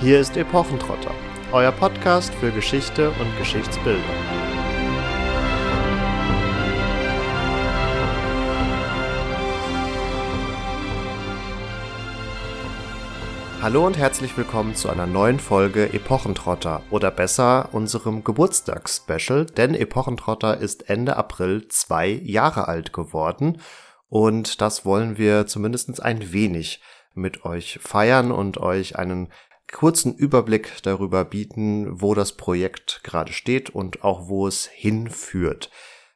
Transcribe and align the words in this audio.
Hier 0.00 0.18
ist 0.18 0.36
Epochentrotter, 0.36 1.14
euer 1.52 1.70
Podcast 1.70 2.34
für 2.34 2.50
Geschichte 2.50 3.10
und 3.10 3.38
Geschichtsbildung. 3.38 4.02
Hallo 13.62 13.86
und 13.86 13.96
herzlich 13.96 14.36
willkommen 14.36 14.74
zu 14.74 14.90
einer 14.90 15.06
neuen 15.06 15.38
Folge 15.38 15.92
Epochentrotter 15.92 16.82
oder 16.90 17.10
besser 17.12 17.68
unserem 17.72 18.24
Geburtstagsspecial, 18.24 19.46
denn 19.46 19.74
Epochentrotter 19.74 20.58
ist 20.58 20.90
Ende 20.90 21.16
April 21.16 21.68
zwei 21.68 22.08
Jahre 22.08 22.66
alt 22.66 22.92
geworden 22.92 23.60
und 24.08 24.60
das 24.60 24.84
wollen 24.84 25.18
wir 25.18 25.46
zumindest 25.46 26.02
ein 26.02 26.32
wenig 26.32 26.82
mit 27.14 27.44
euch 27.44 27.78
feiern 27.80 28.32
und 28.32 28.58
euch 28.58 28.98
einen 28.98 29.28
kurzen 29.72 30.14
Überblick 30.14 30.82
darüber 30.82 31.24
bieten, 31.24 32.00
wo 32.00 32.14
das 32.14 32.32
Projekt 32.32 33.00
gerade 33.02 33.32
steht 33.32 33.70
und 33.70 34.04
auch 34.04 34.28
wo 34.28 34.46
es 34.46 34.66
hinführt. 34.66 35.70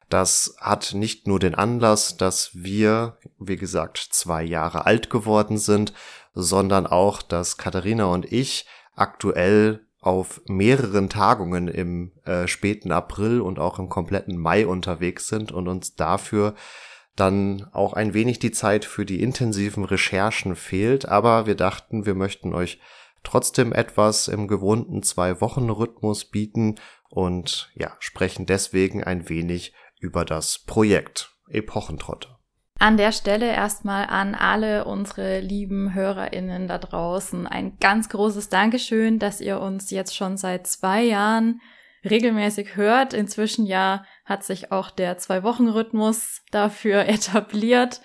Das 0.09 0.57
hat 0.59 0.95
nicht 0.95 1.27
nur 1.27 1.39
den 1.39 1.55
Anlass, 1.55 2.17
dass 2.17 2.51
wir, 2.55 3.19
wie 3.39 3.57
gesagt, 3.57 3.99
zwei 3.99 4.43
Jahre 4.43 4.87
alt 4.87 5.11
geworden 5.11 5.59
sind, 5.59 5.93
sondern 6.35 6.87
auch, 6.87 7.21
dass 7.21 7.59
Katharina 7.59 8.07
und 8.07 8.31
ich 8.33 8.67
aktuell 8.95 9.87
auf 10.01 10.41
mehreren 10.47 11.11
Tagungen 11.11 11.69
im 11.69 12.13
äh, 12.25 12.47
späten 12.47 12.93
April 12.93 13.41
und 13.41 13.59
auch 13.59 13.79
im 13.79 13.89
kompletten 13.89 14.39
Mai 14.39 14.67
unterwegs 14.67 15.29
sind 15.29 15.53
und 15.53 15.69
uns 15.69 15.97
dafür 15.97 16.55
dann 17.17 17.67
auch 17.73 17.95
ein 17.95 18.15
wenig 18.15 18.39
die 18.39 18.53
Zeit 18.53 18.85
für 18.85 19.05
die 19.05 19.21
intensiven 19.21 19.85
Recherchen 19.85 20.55
fehlt. 20.55 21.09
Aber 21.09 21.47
wir 21.47 21.57
dachten, 21.57 22.07
wir 22.07 22.15
möchten 22.15 22.55
euch 22.55 22.79
trotzdem 23.23 23.73
etwas 23.73 24.29
im 24.29 24.49
gewohnten 24.49 25.03
Zwei-Wochen-Rhythmus 25.03 26.27
bieten 26.27 26.77
und 27.11 27.71
ja, 27.75 27.97
sprechen 27.99 28.47
deswegen 28.47 29.03
ein 29.05 29.29
wenig 29.29 29.75
über 30.01 30.25
das 30.25 30.59
Projekt 30.61 31.33
Epochentrotte. 31.49 32.39
An 32.79 32.97
der 32.97 33.11
Stelle 33.11 33.53
erstmal 33.53 34.07
an 34.07 34.37
alle 34.37 34.85
unsere 34.85 35.41
lieben 35.41 35.95
HörerInnen 35.95 36.69
da 36.69 36.79
draußen 36.79 37.49
ein 37.49 37.77
ganz 37.81 38.09
großes 38.09 38.51
Dankeschön, 38.51 39.19
dass 39.19 39.41
ihr 39.41 39.61
uns 39.61 39.91
jetzt 39.91 40.15
schon 40.15 40.37
seit 40.37 40.69
zwei 40.69 41.03
Jahren 41.03 41.61
regelmäßig 42.09 42.77
hört. 42.77 43.15
Inzwischen 43.15 43.67
ja 43.67 44.05
hat 44.25 44.45
sich 44.45 44.71
auch 44.71 44.91
der 44.91 45.19
Zwei-Wochen-Rhythmus 45.19 46.43
dafür 46.53 47.01
etabliert. 47.09 48.01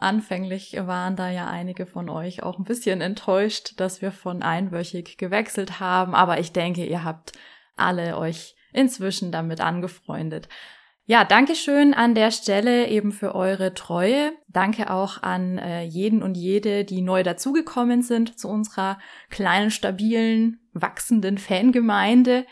Anfänglich 0.00 0.74
waren 0.78 1.14
da 1.14 1.30
ja 1.30 1.46
einige 1.48 1.84
von 1.84 2.08
euch 2.08 2.42
auch 2.42 2.58
ein 2.58 2.64
bisschen 2.64 3.02
enttäuscht, 3.02 3.74
dass 3.76 4.00
wir 4.00 4.12
von 4.12 4.42
einwöchig 4.42 5.18
gewechselt 5.18 5.78
haben, 5.78 6.14
aber 6.14 6.40
ich 6.40 6.52
denke, 6.52 6.86
ihr 6.86 7.04
habt 7.04 7.32
alle 7.76 8.16
euch 8.16 8.56
inzwischen 8.72 9.30
damit 9.30 9.60
angefreundet. 9.60 10.48
Ja, 11.04 11.24
danke 11.24 11.54
schön 11.54 11.92
an 11.92 12.14
der 12.14 12.30
Stelle 12.30 12.88
eben 12.88 13.12
für 13.12 13.34
eure 13.34 13.74
Treue. 13.74 14.32
Danke 14.48 14.90
auch 14.90 15.22
an 15.22 15.58
äh, 15.58 15.82
jeden 15.82 16.22
und 16.22 16.34
jede, 16.34 16.86
die 16.86 17.02
neu 17.02 17.22
dazugekommen 17.22 18.00
sind 18.00 18.38
zu 18.38 18.48
unserer 18.48 18.98
kleinen, 19.28 19.70
stabilen, 19.70 20.60
wachsenden 20.72 21.36
Fangemeinde. 21.36 22.46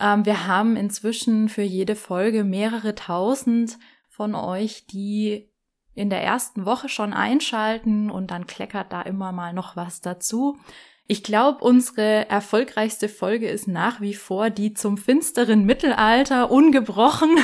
Ähm, 0.00 0.24
wir 0.24 0.46
haben 0.46 0.76
inzwischen 0.76 1.50
für 1.50 1.62
jede 1.62 1.96
Folge 1.96 2.44
mehrere 2.44 2.94
tausend 2.94 3.78
von 4.08 4.34
euch, 4.34 4.86
die 4.86 5.50
in 5.94 6.10
der 6.10 6.22
ersten 6.22 6.64
Woche 6.64 6.88
schon 6.88 7.12
einschalten 7.12 8.10
und 8.10 8.30
dann 8.30 8.46
kleckert 8.46 8.92
da 8.92 9.02
immer 9.02 9.32
mal 9.32 9.52
noch 9.52 9.76
was 9.76 10.00
dazu. 10.00 10.58
Ich 11.06 11.22
glaube, 11.22 11.62
unsere 11.62 12.30
erfolgreichste 12.30 13.10
Folge 13.10 13.46
ist 13.46 13.68
nach 13.68 14.00
wie 14.00 14.14
vor 14.14 14.48
die 14.48 14.72
zum 14.72 14.96
finsteren 14.96 15.66
Mittelalter 15.66 16.50
ungebrochen. 16.50 17.36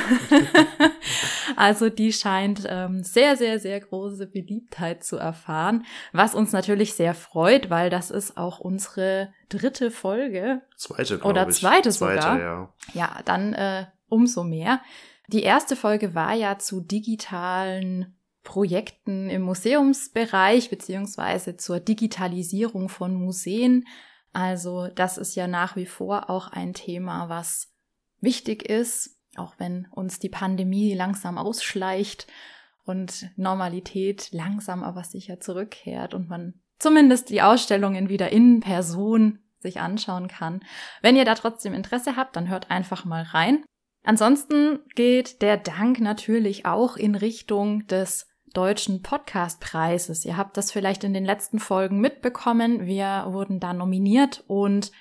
also 1.57 1.91
die 1.91 2.15
scheint 2.15 2.63
ähm, 2.67 3.05
sehr, 3.05 3.37
sehr, 3.37 3.61
sehr 3.61 3.79
große 3.79 4.29
Beliebtheit 4.29 5.05
zu 5.05 5.19
erfahren, 5.19 5.85
was 6.13 6.35
uns 6.35 6.53
natürlich 6.53 6.95
sehr 6.95 7.13
freut, 7.13 7.69
weil 7.69 7.91
das 7.91 8.11
ist 8.11 8.39
auch 8.39 8.61
unsere 8.61 9.31
dritte 9.51 9.91
Folge. 9.91 10.63
Zweite, 10.77 11.21
Oder 11.21 11.47
ich. 11.47 11.57
zweite, 11.57 11.91
zweite 11.91 12.23
sogar. 12.23 12.41
Ja. 12.41 12.73
ja, 12.95 13.21
dann 13.27 13.53
äh, 13.53 13.85
umso 14.09 14.43
mehr. 14.43 14.81
Die 15.27 15.43
erste 15.43 15.77
Folge 15.77 16.15
war 16.15 16.33
ja 16.33 16.59
zu 16.59 16.81
digitalen 16.81 18.17
Projekten 18.43 19.29
im 19.29 19.43
Museumsbereich 19.43 20.71
beziehungsweise 20.71 21.57
zur 21.57 21.81
Digitalisierung 21.81 22.89
von 22.89 23.15
Museen. 23.15 23.87
Also 24.33 24.89
das 24.89 25.19
ist 25.19 25.35
ja 25.35 25.47
nach 25.47 25.77
wie 25.77 25.87
vor 25.87 26.31
auch 26.31 26.49
ein 26.49 26.73
Thema, 26.73 27.29
was 27.29 27.73
wichtig 28.21 28.69
ist, 28.69 29.19
auch 29.37 29.55
wenn 29.59 29.87
uns 29.91 30.19
die 30.19 30.29
Pandemie 30.29 30.95
langsam 30.95 31.39
ausschleicht 31.39 32.27
und 32.85 33.31
Normalität 33.37 34.31
langsam 34.33 34.83
aber 34.83 35.05
sicher 35.05 35.41
zurückkehrt 35.41 36.15
und 36.15 36.29
man 36.29 36.55
zumindest 36.79 37.31
die 37.31 37.43
Ausstellungen 37.43 38.09
wieder 38.09 38.31
in 38.31 38.61
Person 38.61 39.41
sich 39.59 39.81
anschauen 39.81 40.29
kann. 40.29 40.61
Wenn 41.03 41.17
ihr 41.17 41.25
da 41.25 41.35
trotzdem 41.35 41.75
Interesse 41.75 42.17
habt, 42.17 42.37
dann 42.37 42.49
hört 42.49 42.71
einfach 42.71 43.05
mal 43.05 43.23
rein. 43.23 43.65
Ansonsten 44.03 44.81
geht 44.95 45.43
der 45.43 45.59
Dank 45.59 46.01
natürlich 46.01 46.65
auch 46.65 46.97
in 46.97 47.15
Richtung 47.15 47.87
des 47.87 48.30
Deutschen 48.53 49.03
Podcastpreises. 49.03 50.25
Ihr 50.25 50.37
habt 50.37 50.57
das 50.57 50.73
vielleicht 50.73 51.05
in 51.05 51.15
den 51.15 51.25
letzten 51.25 51.59
Folgen 51.59 52.01
mitbekommen. 52.01 52.87
Wir 52.87 53.27
wurden 53.29 53.61
da 53.61 53.73
nominiert 53.73 54.45
und 54.47 54.93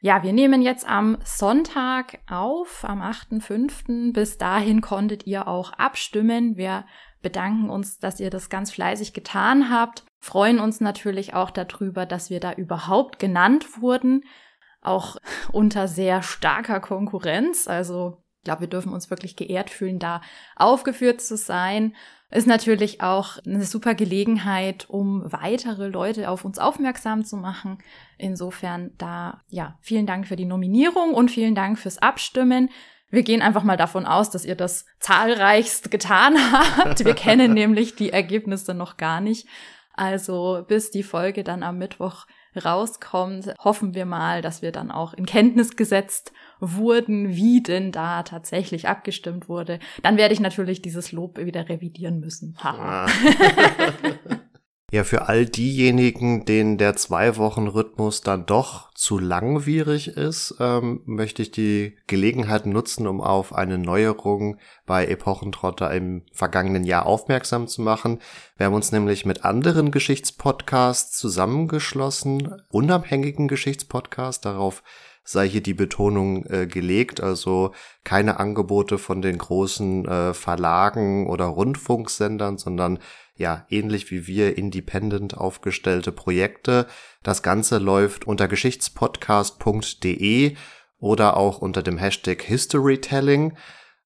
ja, 0.00 0.22
wir 0.22 0.32
nehmen 0.32 0.62
jetzt 0.62 0.88
am 0.88 1.18
Sonntag 1.24 2.20
auf, 2.28 2.84
am 2.84 3.00
8.5. 3.00 4.12
Bis 4.12 4.38
dahin 4.38 4.80
konntet 4.80 5.26
ihr 5.26 5.48
auch 5.48 5.72
abstimmen. 5.72 6.56
Wir 6.56 6.84
bedanken 7.22 7.70
uns, 7.70 7.98
dass 7.98 8.20
ihr 8.20 8.30
das 8.30 8.50
ganz 8.50 8.70
fleißig 8.70 9.14
getan 9.14 9.70
habt. 9.70 10.04
Freuen 10.20 10.60
uns 10.60 10.80
natürlich 10.80 11.34
auch 11.34 11.50
darüber, 11.50 12.06
dass 12.06 12.30
wir 12.30 12.40
da 12.40 12.52
überhaupt 12.52 13.18
genannt 13.18 13.80
wurden. 13.80 14.24
Auch 14.80 15.16
unter 15.52 15.88
sehr 15.88 16.22
starker 16.22 16.80
Konkurrenz. 16.80 17.66
Also 17.66 18.22
glaube, 18.46 18.62
wir 18.62 18.68
dürfen 18.68 18.92
uns 18.92 19.10
wirklich 19.10 19.36
geehrt 19.36 19.68
fühlen, 19.68 19.98
da 19.98 20.22
aufgeführt 20.54 21.20
zu 21.20 21.36
sein. 21.36 21.94
Ist 22.30 22.46
natürlich 22.46 23.02
auch 23.02 23.38
eine 23.44 23.64
super 23.64 23.94
Gelegenheit, 23.94 24.86
um 24.88 25.22
weitere 25.30 25.88
Leute 25.88 26.30
auf 26.30 26.44
uns 26.44 26.58
aufmerksam 26.58 27.24
zu 27.24 27.36
machen. 27.36 27.78
Insofern 28.18 28.92
da, 28.98 29.42
ja, 29.48 29.78
vielen 29.80 30.06
Dank 30.06 30.26
für 30.26 30.36
die 30.36 30.44
Nominierung 30.44 31.12
und 31.12 31.30
vielen 31.30 31.54
Dank 31.54 31.78
fürs 31.78 31.98
Abstimmen. 31.98 32.70
Wir 33.10 33.22
gehen 33.22 33.42
einfach 33.42 33.62
mal 33.62 33.76
davon 33.76 34.06
aus, 34.06 34.30
dass 34.30 34.44
ihr 34.44 34.56
das 34.56 34.86
zahlreichst 34.98 35.90
getan 35.90 36.36
habt. 36.52 37.04
Wir 37.04 37.14
kennen 37.14 37.52
nämlich 37.54 37.94
die 37.94 38.10
Ergebnisse 38.10 38.74
noch 38.74 38.96
gar 38.96 39.20
nicht. 39.20 39.46
Also 39.92 40.64
bis 40.66 40.90
die 40.90 41.02
Folge 41.04 41.44
dann 41.44 41.62
am 41.62 41.78
Mittwoch 41.78 42.26
rauskommt, 42.64 43.54
hoffen 43.62 43.94
wir 43.94 44.06
mal, 44.06 44.42
dass 44.42 44.62
wir 44.62 44.72
dann 44.72 44.90
auch 44.90 45.14
in 45.14 45.26
Kenntnis 45.26 45.76
gesetzt 45.76 46.32
wurden, 46.60 47.30
wie 47.30 47.62
denn 47.62 47.92
da 47.92 48.22
tatsächlich 48.22 48.88
abgestimmt 48.88 49.48
wurde. 49.48 49.78
Dann 50.02 50.16
werde 50.16 50.34
ich 50.34 50.40
natürlich 50.40 50.82
dieses 50.82 51.12
Lob 51.12 51.38
wieder 51.38 51.68
revidieren 51.68 52.20
müssen. 52.20 52.56
Haha. 52.62 53.06
Ah. 53.06 54.36
Ja, 54.92 55.02
für 55.02 55.26
all 55.26 55.46
diejenigen, 55.46 56.44
denen 56.44 56.78
der 56.78 56.94
Zwei-Wochen-Rhythmus 56.94 58.20
dann 58.20 58.46
doch 58.46 58.92
zu 58.94 59.18
langwierig 59.18 60.06
ist, 60.06 60.54
ähm, 60.60 61.02
möchte 61.06 61.42
ich 61.42 61.50
die 61.50 61.96
Gelegenheit 62.06 62.66
nutzen, 62.66 63.08
um 63.08 63.20
auf 63.20 63.52
eine 63.52 63.78
Neuerung 63.78 64.58
bei 64.86 65.08
Epochentrotter 65.08 65.92
im 65.92 66.22
vergangenen 66.32 66.84
Jahr 66.84 67.04
aufmerksam 67.04 67.66
zu 67.66 67.82
machen. 67.82 68.20
Wir 68.56 68.66
haben 68.66 68.74
uns 68.74 68.92
nämlich 68.92 69.26
mit 69.26 69.44
anderen 69.44 69.90
Geschichtspodcasts 69.90 71.18
zusammengeschlossen, 71.18 72.62
unabhängigen 72.68 73.48
Geschichtspodcasts, 73.48 74.40
darauf 74.40 74.84
sei 75.26 75.46
hier 75.48 75.60
die 75.60 75.74
Betonung 75.74 76.46
äh, 76.46 76.66
gelegt, 76.66 77.20
also 77.20 77.72
keine 78.04 78.40
Angebote 78.40 78.96
von 78.96 79.20
den 79.20 79.36
großen 79.38 80.06
äh, 80.06 80.32
Verlagen 80.32 81.26
oder 81.26 81.44
Rundfunksendern, 81.46 82.56
sondern 82.58 83.00
ja, 83.36 83.66
ähnlich 83.68 84.10
wie 84.10 84.26
wir 84.26 84.56
independent 84.56 85.36
aufgestellte 85.36 86.12
Projekte. 86.12 86.86
Das 87.22 87.42
Ganze 87.42 87.76
läuft 87.78 88.26
unter 88.26 88.48
geschichtspodcast.de 88.48 90.56
oder 90.98 91.36
auch 91.36 91.58
unter 91.58 91.82
dem 91.82 91.98
Hashtag 91.98 92.40
Historytelling. 92.42 93.54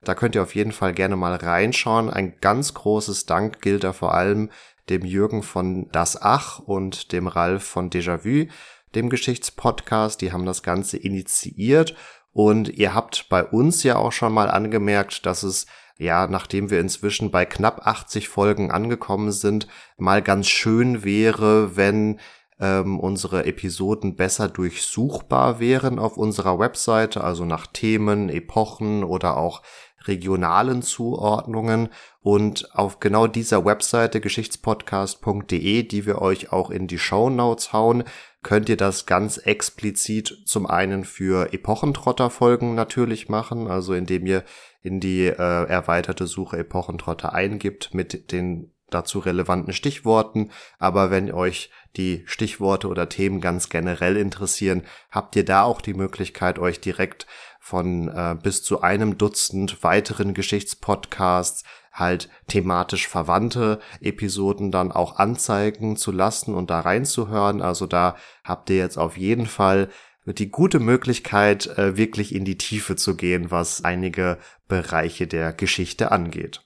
Da 0.03 0.15
könnt 0.15 0.35
ihr 0.35 0.41
auf 0.41 0.55
jeden 0.55 0.73
Fall 0.73 0.93
gerne 0.93 1.15
mal 1.15 1.35
reinschauen. 1.35 2.09
Ein 2.09 2.35
ganz 2.41 2.73
großes 2.73 3.27
Dank 3.27 3.61
gilt 3.61 3.85
da 3.85 3.93
vor 3.93 4.15
allem 4.15 4.49
dem 4.89 5.05
Jürgen 5.05 5.43
von 5.43 5.89
Das 5.91 6.19
Ach 6.21 6.59
und 6.59 7.11
dem 7.11 7.27
Ralf 7.27 7.63
von 7.63 7.89
Déjà-vu, 7.89 8.47
dem 8.95 9.09
Geschichtspodcast. 9.09 10.21
Die 10.21 10.31
haben 10.31 10.45
das 10.45 10.63
Ganze 10.63 10.97
initiiert 10.97 11.95
und 12.33 12.69
ihr 12.69 12.93
habt 12.93 13.27
bei 13.29 13.43
uns 13.43 13.83
ja 13.83 13.97
auch 13.97 14.11
schon 14.11 14.33
mal 14.33 14.49
angemerkt, 14.49 15.25
dass 15.25 15.43
es 15.43 15.65
ja, 15.97 16.25
nachdem 16.25 16.71
wir 16.71 16.79
inzwischen 16.79 17.29
bei 17.29 17.45
knapp 17.45 17.85
80 17.85 18.27
Folgen 18.27 18.71
angekommen 18.71 19.31
sind, 19.31 19.67
mal 19.97 20.23
ganz 20.23 20.47
schön 20.47 21.03
wäre, 21.03 21.75
wenn 21.75 22.19
ähm, 22.59 22.99
unsere 22.99 23.45
Episoden 23.45 24.15
besser 24.15 24.47
durchsuchbar 24.47 25.59
wären 25.59 25.99
auf 25.99 26.17
unserer 26.17 26.57
Webseite, 26.57 27.23
also 27.23 27.45
nach 27.45 27.67
Themen, 27.67 28.29
Epochen 28.29 29.03
oder 29.03 29.37
auch 29.37 29.61
regionalen 30.07 30.81
Zuordnungen. 30.81 31.89
Und 32.21 32.69
auf 32.75 32.99
genau 32.99 33.27
dieser 33.27 33.65
Webseite 33.65 34.21
geschichtspodcast.de, 34.21 35.83
die 35.83 36.05
wir 36.05 36.21
euch 36.21 36.51
auch 36.51 36.69
in 36.69 36.87
die 36.87 36.99
Show 36.99 37.29
Notes 37.29 37.73
hauen, 37.73 38.03
könnt 38.43 38.69
ihr 38.69 38.77
das 38.77 39.05
ganz 39.05 39.37
explizit 39.37 40.43
zum 40.45 40.65
einen 40.65 41.03
für 41.03 41.53
Epochentrotter-Folgen 41.53 42.75
natürlich 42.75 43.29
machen, 43.29 43.67
also 43.67 43.93
indem 43.93 44.25
ihr 44.25 44.43
in 44.81 44.99
die 44.99 45.25
äh, 45.25 45.33
erweiterte 45.35 46.27
Suche 46.27 46.57
Epochentrotter 46.57 47.33
eingibt 47.33 47.93
mit 47.93 48.31
den 48.31 48.71
dazu 48.91 49.19
relevanten 49.19 49.73
Stichworten. 49.73 50.51
Aber 50.77 51.11
wenn 51.11 51.31
euch 51.31 51.71
die 51.95 52.23
Stichworte 52.25 52.87
oder 52.87 53.09
Themen 53.09 53.41
ganz 53.41 53.69
generell 53.69 54.17
interessieren, 54.17 54.83
habt 55.09 55.35
ihr 55.35 55.45
da 55.45 55.63
auch 55.63 55.81
die 55.81 55.93
Möglichkeit, 55.93 56.59
euch 56.59 56.79
direkt 56.79 57.25
von 57.63 58.09
äh, 58.09 58.35
bis 58.41 58.63
zu 58.63 58.81
einem 58.81 59.19
Dutzend 59.19 59.83
weiteren 59.83 60.33
Geschichtspodcasts 60.33 61.63
halt 61.93 62.27
thematisch 62.47 63.07
verwandte 63.07 63.79
Episoden 64.01 64.71
dann 64.71 64.91
auch 64.91 65.17
anzeigen 65.17 65.95
zu 65.95 66.11
lassen 66.11 66.55
und 66.55 66.71
da 66.71 66.79
reinzuhören. 66.79 67.61
Also 67.61 67.85
da 67.85 68.15
habt 68.43 68.69
ihr 68.71 68.77
jetzt 68.77 68.97
auf 68.97 69.15
jeden 69.15 69.45
Fall 69.45 69.89
die 70.25 70.49
gute 70.49 70.79
Möglichkeit, 70.79 71.67
äh, 71.77 71.97
wirklich 71.97 72.33
in 72.33 72.45
die 72.45 72.57
Tiefe 72.57 72.95
zu 72.95 73.15
gehen, 73.15 73.51
was 73.51 73.83
einige 73.83 74.39
Bereiche 74.67 75.27
der 75.27 75.53
Geschichte 75.53 76.11
angeht. 76.11 76.61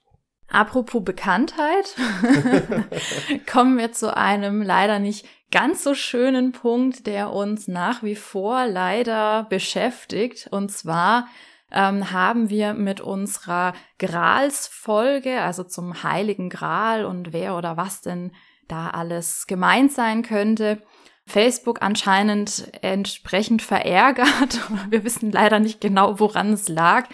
Apropos 0.47 1.03
Bekanntheit, 1.03 1.95
kommen 3.51 3.77
wir 3.77 3.91
zu 3.91 4.15
einem 4.15 4.61
leider 4.61 4.99
nicht 4.99 5.27
ganz 5.51 5.83
so 5.83 5.93
schönen 5.93 6.51
Punkt, 6.51 7.07
der 7.07 7.31
uns 7.31 7.67
nach 7.67 8.03
wie 8.03 8.15
vor 8.15 8.67
leider 8.67 9.43
beschäftigt. 9.49 10.47
Und 10.51 10.71
zwar 10.71 11.27
ähm, 11.71 12.11
haben 12.11 12.49
wir 12.49 12.73
mit 12.73 13.01
unserer 13.01 13.73
Gralsfolge, 13.99 15.41
also 15.41 15.63
zum 15.63 16.03
Heiligen 16.03 16.49
Gral 16.49 17.05
und 17.05 17.33
wer 17.33 17.55
oder 17.55 17.77
was 17.77 18.01
denn 18.01 18.31
da 18.67 18.89
alles 18.89 19.47
gemeint 19.47 19.91
sein 19.91 20.23
könnte, 20.23 20.81
Facebook 21.27 21.81
anscheinend 21.81 22.71
entsprechend 22.81 23.61
verärgert. 23.61 24.61
Wir 24.89 25.03
wissen 25.03 25.31
leider 25.31 25.59
nicht 25.59 25.81
genau, 25.81 26.19
woran 26.19 26.53
es 26.53 26.69
lag. 26.69 27.09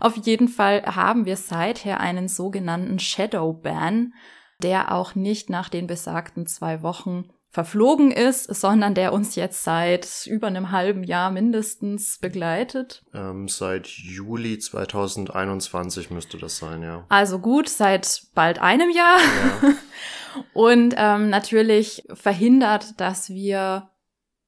Auf 0.00 0.16
jeden 0.16 0.48
Fall 0.48 0.82
haben 0.86 1.26
wir 1.26 1.36
seither 1.36 2.00
einen 2.00 2.28
sogenannten 2.28 2.98
Shadow 2.98 3.52
Ban, 3.52 4.14
der 4.62 4.92
auch 4.92 5.14
nicht 5.14 5.50
nach 5.50 5.68
den 5.68 5.86
besagten 5.86 6.46
zwei 6.46 6.82
Wochen 6.82 7.28
verflogen 7.56 8.10
ist, 8.10 8.54
sondern 8.54 8.94
der 8.94 9.14
uns 9.14 9.34
jetzt 9.34 9.64
seit 9.64 10.26
über 10.26 10.46
einem 10.46 10.72
halben 10.72 11.02
Jahr 11.02 11.30
mindestens 11.30 12.18
begleitet. 12.18 13.02
Ähm, 13.14 13.48
seit 13.48 13.86
Juli 13.86 14.58
2021 14.58 16.10
müsste 16.10 16.36
das 16.36 16.58
sein, 16.58 16.82
ja. 16.82 17.06
Also 17.08 17.38
gut, 17.38 17.70
seit 17.70 18.24
bald 18.34 18.60
einem 18.60 18.90
Jahr. 18.90 19.18
Ja. 19.62 19.70
Und 20.52 20.94
ähm, 20.96 21.30
natürlich 21.30 22.04
verhindert, 22.14 23.00
dass 23.00 23.30
wir 23.30 23.90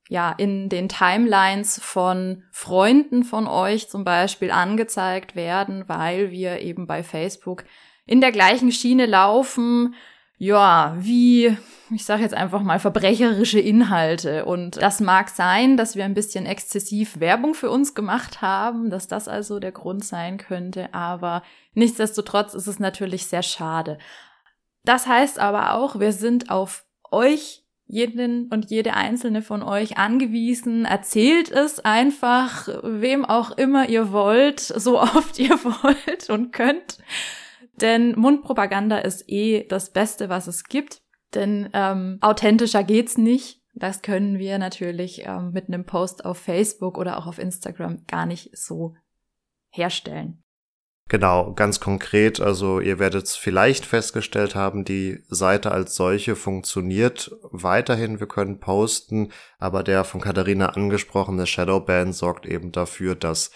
ja 0.09 0.33
in 0.33 0.69
den 0.69 0.89
Timelines 0.89 1.81
von 1.83 2.43
Freunden 2.51 3.25
von 3.25 3.47
euch 3.47 3.89
zum 3.89 4.05
Beispiel 4.05 4.51
angezeigt 4.51 5.37
werden, 5.37 5.85
weil 5.87 6.31
wir 6.31 6.61
eben 6.61 6.87
bei 6.87 7.03
Facebook 7.03 7.65
in 8.07 8.21
der 8.21 8.33
gleichen 8.33 8.73
Schiene 8.73 9.07
laufen, 9.07 9.95
ja, 10.39 10.95
wie, 10.97 11.57
ich 11.91 12.05
sage 12.05 12.23
jetzt 12.23 12.35
einfach 12.35 12.63
mal, 12.63 12.79
verbrecherische 12.79 13.59
Inhalte. 13.59 14.45
Und 14.45 14.81
das 14.81 15.01
mag 15.01 15.29
sein, 15.29 15.77
dass 15.77 15.97
wir 15.97 16.05
ein 16.05 16.15
bisschen 16.15 16.47
exzessiv 16.47 17.19
Werbung 17.19 17.55
für 17.55 17.71
uns 17.71 17.95
gemacht 17.95 18.41
haben, 18.41 18.89
dass 18.89 19.09
das 19.09 19.27
also 19.27 19.59
der 19.59 19.73
Grund 19.73 20.05
sein 20.05 20.39
könnte, 20.39 20.95
aber 20.95 21.43
nichtsdestotrotz 21.75 22.55
ist 22.55 22.69
es 22.69 22.79
natürlich 22.79 23.27
sehr 23.27 23.43
schade. 23.43 23.99
Das 24.89 25.07
heißt 25.07 25.39
aber 25.39 25.75
auch, 25.75 26.01
wir 26.01 26.13
sind 26.13 26.49
auf 26.49 26.87
euch 27.11 27.63
jeden 27.85 28.49
und 28.51 28.71
jede 28.71 28.95
einzelne 28.95 29.43
von 29.43 29.63
euch 29.63 29.99
angewiesen. 29.99 30.87
Erzählt 30.87 31.51
es 31.51 31.79
einfach, 31.81 32.69
wem 32.83 33.27
auch 33.27 33.51
immer 33.51 33.91
ihr 33.91 34.13
wollt, 34.13 34.61
so 34.61 34.99
oft 35.01 35.39
ihr 35.39 35.63
wollt 35.63 36.31
und 36.31 36.55
könnt. 36.55 36.97
Denn 37.83 38.19
Mundpropaganda 38.19 38.97
ist 38.97 39.29
eh 39.29 39.65
das 39.69 39.93
Beste, 39.93 40.31
was 40.31 40.47
es 40.47 40.65
gibt. 40.65 41.03
Denn 41.35 41.69
ähm, 41.75 42.17
authentischer 42.23 42.83
geht's 42.83 43.19
nicht. 43.19 43.61
Das 43.75 44.01
können 44.01 44.39
wir 44.39 44.57
natürlich 44.57 45.27
ähm, 45.27 45.51
mit 45.53 45.69
einem 45.69 45.85
Post 45.85 46.25
auf 46.25 46.39
Facebook 46.39 46.97
oder 46.97 47.19
auch 47.19 47.27
auf 47.27 47.39
Instagram 47.39 48.07
gar 48.07 48.25
nicht 48.25 48.57
so 48.57 48.95
herstellen. 49.69 50.43
Genau, 51.11 51.55
ganz 51.55 51.81
konkret, 51.81 52.39
also 52.39 52.81
ihr 52.81 52.99
werdet 52.99 53.25
es 53.25 53.35
vielleicht 53.35 53.87
festgestellt 53.87 54.55
haben, 54.55 54.85
die 54.85 55.25
Seite 55.29 55.73
als 55.73 55.95
solche 55.95 56.37
funktioniert 56.37 57.35
weiterhin, 57.51 58.21
wir 58.21 58.29
können 58.29 58.61
posten, 58.61 59.33
aber 59.59 59.83
der 59.83 60.05
von 60.05 60.21
Katharina 60.21 60.67
angesprochene 60.67 61.47
Shadowban 61.47 62.13
sorgt 62.13 62.45
eben 62.45 62.73
dafür, 62.73 63.15
dass 63.15 63.51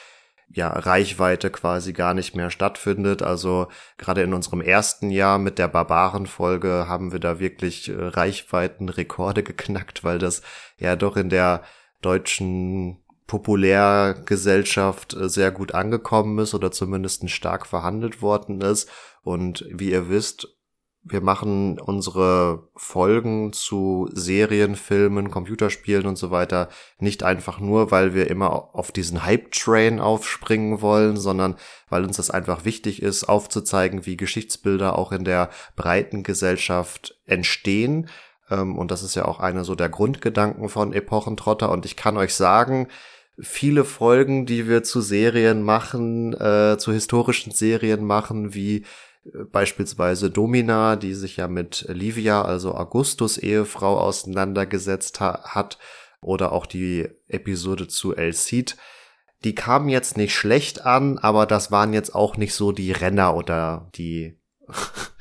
ja, 0.54 0.68
Reichweite 0.68 1.50
quasi 1.50 1.92
gar 1.92 2.14
nicht 2.14 2.34
mehr 2.34 2.50
stattfindet. 2.50 3.22
Also 3.22 3.68
gerade 3.96 4.22
in 4.22 4.34
unserem 4.34 4.60
ersten 4.60 5.10
Jahr 5.10 5.38
mit 5.38 5.58
der 5.58 5.68
Barbaren-Folge 5.68 6.86
haben 6.88 7.12
wir 7.12 7.20
da 7.20 7.38
wirklich 7.38 7.88
äh, 7.88 7.94
Reichweitenrekorde 7.96 9.42
geknackt, 9.42 10.04
weil 10.04 10.18
das 10.18 10.42
ja 10.78 10.96
doch 10.96 11.16
in 11.16 11.30
der 11.30 11.62
deutschen 12.02 13.01
Populärgesellschaft 13.32 15.14
äh, 15.14 15.26
sehr 15.26 15.52
gut 15.52 15.72
angekommen 15.72 16.38
ist 16.38 16.52
oder 16.52 16.70
zumindest 16.70 17.30
stark 17.30 17.66
verhandelt 17.66 18.20
worden 18.20 18.60
ist. 18.60 18.90
Und 19.22 19.64
wie 19.70 19.90
ihr 19.90 20.10
wisst, 20.10 20.48
wir 21.02 21.22
machen 21.22 21.80
unsere 21.80 22.68
Folgen 22.76 23.54
zu 23.54 24.06
Serien, 24.12 24.76
Filmen, 24.76 25.30
Computerspielen 25.30 26.04
und 26.04 26.16
so 26.16 26.30
weiter 26.30 26.68
nicht 26.98 27.22
einfach 27.22 27.58
nur, 27.58 27.90
weil 27.90 28.12
wir 28.12 28.28
immer 28.28 28.74
auf 28.74 28.92
diesen 28.92 29.24
Hype-Train 29.24 29.98
aufspringen 29.98 30.82
wollen, 30.82 31.16
sondern 31.16 31.56
weil 31.88 32.04
uns 32.04 32.18
das 32.18 32.28
einfach 32.30 32.66
wichtig 32.66 33.00
ist, 33.00 33.24
aufzuzeigen, 33.24 34.04
wie 34.04 34.18
Geschichtsbilder 34.18 34.98
auch 34.98 35.10
in 35.10 35.24
der 35.24 35.48
breiten 35.74 36.22
Gesellschaft 36.22 37.18
entstehen. 37.24 38.10
Ähm, 38.50 38.76
und 38.76 38.90
das 38.90 39.02
ist 39.02 39.14
ja 39.14 39.24
auch 39.24 39.40
einer 39.40 39.64
so 39.64 39.74
der 39.74 39.88
Grundgedanken 39.88 40.68
von 40.68 40.92
Epochentrotter. 40.92 41.70
Und 41.70 41.86
ich 41.86 41.96
kann 41.96 42.18
euch 42.18 42.34
sagen, 42.34 42.88
viele 43.38 43.84
Folgen, 43.84 44.46
die 44.46 44.68
wir 44.68 44.82
zu 44.82 45.00
Serien 45.00 45.62
machen, 45.62 46.34
äh, 46.34 46.76
zu 46.78 46.92
historischen 46.92 47.52
Serien 47.52 48.04
machen, 48.04 48.54
wie 48.54 48.84
beispielsweise 49.50 50.30
Domina, 50.30 50.96
die 50.96 51.14
sich 51.14 51.36
ja 51.36 51.48
mit 51.48 51.86
Livia, 51.88 52.42
also 52.42 52.74
Augustus 52.74 53.38
Ehefrau, 53.38 53.98
auseinandergesetzt 53.98 55.20
ha 55.20 55.54
hat, 55.54 55.78
oder 56.20 56.52
auch 56.52 56.66
die 56.66 57.08
Episode 57.28 57.88
zu 57.88 58.14
El 58.14 58.32
Cid. 58.32 58.76
Die 59.44 59.54
kamen 59.54 59.88
jetzt 59.88 60.16
nicht 60.16 60.34
schlecht 60.34 60.84
an, 60.84 61.18
aber 61.18 61.46
das 61.46 61.70
waren 61.70 61.92
jetzt 61.92 62.14
auch 62.14 62.36
nicht 62.36 62.54
so 62.54 62.72
die 62.72 62.92
Renner 62.92 63.34
oder 63.34 63.90
die 63.96 64.38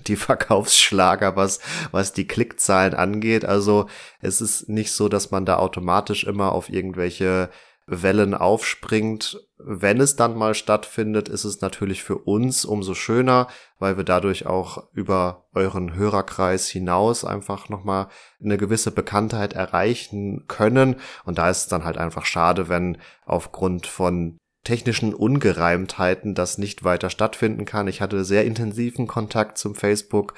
die 0.08 0.16
Verkaufsschlager, 0.16 1.36
was, 1.36 1.60
was 1.92 2.14
die 2.14 2.28
Klickzahlen 2.28 2.94
angeht. 2.94 3.46
Also 3.46 3.88
es 4.20 4.42
ist 4.42 4.68
nicht 4.68 4.92
so, 4.92 5.10
dass 5.10 5.32
man 5.32 5.46
da 5.46 5.58
automatisch 5.58 6.24
immer 6.24 6.54
auf 6.54 6.70
irgendwelche 6.70 7.50
Wellen 7.88 8.34
aufspringt. 8.34 9.40
Wenn 9.58 10.00
es 10.00 10.16
dann 10.16 10.36
mal 10.36 10.56
stattfindet, 10.56 11.30
ist 11.30 11.44
es 11.44 11.62
natürlich 11.62 12.04
für 12.04 12.18
uns 12.18 12.66
umso 12.66 12.94
schöner, 12.94 13.48
weil 13.80 13.98
wir 13.98 14.04
dadurch 14.04 14.46
auch 14.46 14.88
über 14.94 15.46
euren 15.54 15.94
Hörerkreis 15.94 16.68
hinaus 16.68 17.26
einfach 17.26 17.70
nochmal 17.70 18.08
eine 18.44 18.58
gewisse 18.58 18.92
Bekanntheit 18.92 19.54
erreichen 19.54 20.46
können. 20.48 20.96
Und 21.26 21.38
da 21.38 21.50
ist 21.50 21.58
es 21.60 21.68
dann 21.68 21.84
halt 21.84 21.98
einfach 21.98 22.26
schade, 22.26 22.70
wenn 22.70 22.98
aufgrund 23.26 23.88
von 23.88 24.38
technischen 24.64 25.14
Ungereimtheiten 25.14 26.36
das 26.36 26.58
nicht 26.58 26.84
weiter 26.84 27.10
stattfinden 27.10 27.66
kann. 27.66 27.88
Ich 27.88 28.02
hatte 28.02 28.24
sehr 28.24 28.46
intensiven 28.46 29.08
Kontakt 29.08 29.58
zum 29.58 29.76
Facebook 29.76 30.34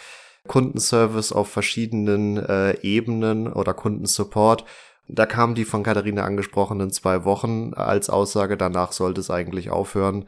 Kundenservice 0.47 1.31
auf 1.31 1.49
verschiedenen 1.49 2.37
äh, 2.37 2.77
Ebenen 2.81 3.51
oder 3.51 3.73
Kundensupport 3.73 4.65
da 5.07 5.25
kamen 5.25 5.55
die 5.55 5.65
von 5.65 5.83
Katharina 5.83 6.23
angesprochenen 6.23 6.91
zwei 6.91 7.25
Wochen 7.25 7.73
als 7.73 8.09
Aussage, 8.09 8.57
danach 8.57 8.91
sollte 8.91 9.21
es 9.21 9.29
eigentlich 9.29 9.69
aufhören. 9.69 10.25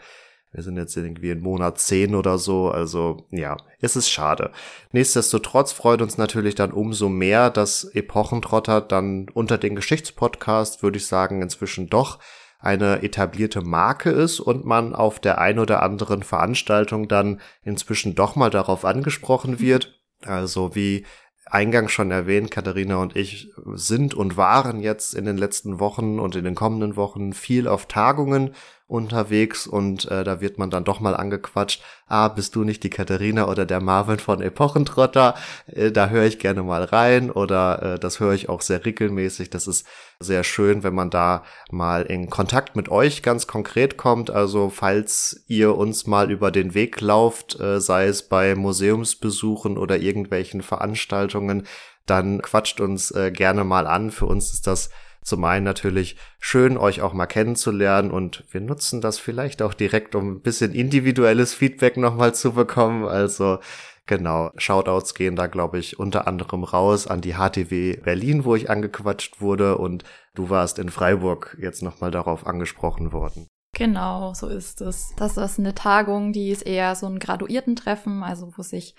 Wir 0.51 0.63
sind 0.63 0.77
jetzt 0.77 0.95
irgendwie 0.95 1.31
in 1.31 1.41
Monat 1.41 1.79
10 1.79 2.15
oder 2.15 2.37
so, 2.37 2.69
also 2.69 3.27
ja, 3.29 3.57
es 3.81 3.97
ist 3.97 4.09
schade. 4.09 4.51
Nichtsdestotrotz 4.93 5.73
freut 5.73 6.01
uns 6.01 6.17
natürlich 6.17 6.55
dann 6.55 6.71
umso 6.71 7.09
mehr, 7.09 7.49
dass 7.49 7.83
Epochentrotter 7.83 8.79
dann 8.79 9.27
unter 9.33 9.57
den 9.57 9.75
Geschichtspodcast, 9.75 10.81
würde 10.81 10.97
ich 10.97 11.07
sagen, 11.07 11.41
inzwischen 11.41 11.87
doch 11.87 12.19
eine 12.59 13.03
etablierte 13.03 13.61
Marke 13.61 14.09
ist 14.09 14.39
und 14.39 14.65
man 14.65 14.95
auf 14.95 15.19
der 15.19 15.39
ein 15.39 15.59
oder 15.59 15.83
anderen 15.83 16.23
Veranstaltung 16.23 17.09
dann 17.09 17.41
inzwischen 17.63 18.15
doch 18.15 18.37
mal 18.37 18.49
darauf 18.49 18.85
angesprochen 18.85 19.59
wird. 19.59 19.99
Also 20.23 20.73
wie 20.73 21.05
eingangs 21.45 21.91
schon 21.91 22.11
erwähnt, 22.11 22.51
Katharina 22.51 22.97
und 22.97 23.15
ich 23.15 23.51
sind 23.73 24.13
und 24.13 24.35
waren 24.37 24.79
jetzt 24.79 25.13
in 25.13 25.25
den 25.25 25.37
letzten 25.37 25.79
Wochen 25.79 26.19
und 26.19 26.35
in 26.35 26.43
den 26.43 26.55
kommenden 26.55 26.95
Wochen 26.95 27.33
viel 27.33 27.67
auf 27.67 27.85
Tagungen 27.85 28.55
unterwegs 28.87 29.65
und 29.65 30.05
äh, 30.11 30.23
da 30.23 30.41
wird 30.41 30.59
man 30.59 30.69
dann 30.69 30.83
doch 30.83 30.99
mal 30.99 31.15
angequatscht, 31.15 31.81
ah, 32.07 32.27
bist 32.27 32.55
du 32.55 32.63
nicht 32.63 32.83
die 32.83 32.91
Katharina 32.91 33.47
oder 33.47 33.65
der 33.65 33.81
Marvin 33.81 34.19
von 34.19 34.41
Epochentrotter? 34.41 35.33
Äh, 35.65 35.91
da 35.91 36.09
höre 36.09 36.25
ich 36.25 36.37
gerne 36.37 36.61
mal 36.61 36.83
rein 36.83 37.31
oder 37.31 37.81
äh, 37.81 37.99
das 37.99 38.19
höre 38.19 38.33
ich 38.33 38.47
auch 38.47 38.61
sehr 38.61 38.85
regelmäßig. 38.85 39.49
Das 39.49 39.65
ist 39.65 39.87
sehr 40.19 40.43
schön, 40.43 40.83
wenn 40.83 40.93
man 40.93 41.09
da 41.09 41.43
mal 41.71 42.03
in 42.03 42.29
Kontakt 42.29 42.75
mit 42.75 42.89
euch 42.89 43.23
ganz 43.23 43.47
konkret 43.47 43.97
kommt. 43.97 44.29
Also 44.29 44.69
falls 44.69 45.43
ihr 45.47 45.75
uns 45.75 46.05
mal 46.05 46.29
über 46.29 46.51
den 46.51 46.75
Weg 46.75 47.01
lauft, 47.01 47.59
äh, 47.59 47.81
sei 47.81 48.05
es 48.05 48.29
bei 48.29 48.53
Museumsbesuchen 48.53 49.79
oder 49.79 49.97
irgendwelchen 49.97 50.61
Veranstaltungen, 50.61 51.65
dann 52.05 52.43
quatscht 52.43 52.79
uns 52.79 53.09
äh, 53.09 53.31
gerne 53.31 53.63
mal 53.63 53.87
an. 53.87 54.11
Für 54.11 54.27
uns 54.27 54.53
ist 54.53 54.67
das 54.67 54.91
zum 55.25 55.43
einen 55.43 55.65
natürlich 55.65 56.15
schön, 56.39 56.77
euch 56.77 57.01
auch 57.01 57.13
mal 57.13 57.25
kennenzulernen 57.25 58.11
und 58.11 58.45
wir 58.51 58.61
nutzen 58.61 59.01
das 59.01 59.19
vielleicht 59.19 59.61
auch 59.61 59.73
direkt, 59.73 60.15
um 60.15 60.35
ein 60.35 60.41
bisschen 60.41 60.73
individuelles 60.73 61.53
Feedback 61.53 61.97
nochmal 61.97 62.33
zu 62.33 62.53
bekommen. 62.53 63.05
Also 63.05 63.59
Genau, 64.07 64.51
Shoutouts 64.55 65.15
gehen 65.15 65.35
da, 65.35 65.47
glaube 65.47 65.79
ich, 65.79 65.97
unter 65.97 66.27
anderem 66.27 66.63
raus 66.63 67.07
an 67.07 67.21
die 67.21 67.33
HTW 67.33 67.97
Berlin, 67.97 68.45
wo 68.45 68.55
ich 68.55 68.69
angequatscht 68.69 69.41
wurde 69.41 69.79
und 69.79 70.03
du 70.35 70.51
warst 70.51 70.77
in 70.77 70.89
Freiburg 70.89 71.57
jetzt 71.59 71.81
nochmal 71.81 72.11
darauf 72.11 72.45
angesprochen 72.45 73.11
worden. 73.13 73.47
Genau, 73.73 74.33
so 74.35 74.47
ist 74.47 74.79
es. 74.81 75.13
Das 75.17 75.37
ist 75.37 75.59
eine 75.59 75.73
Tagung, 75.73 76.33
die 76.33 76.51
ist 76.51 76.61
eher 76.61 76.95
so 76.95 77.07
ein 77.07 77.17
Graduiertentreffen, 77.17 78.21
also 78.23 78.53
wo 78.55 78.61
sich 78.61 78.95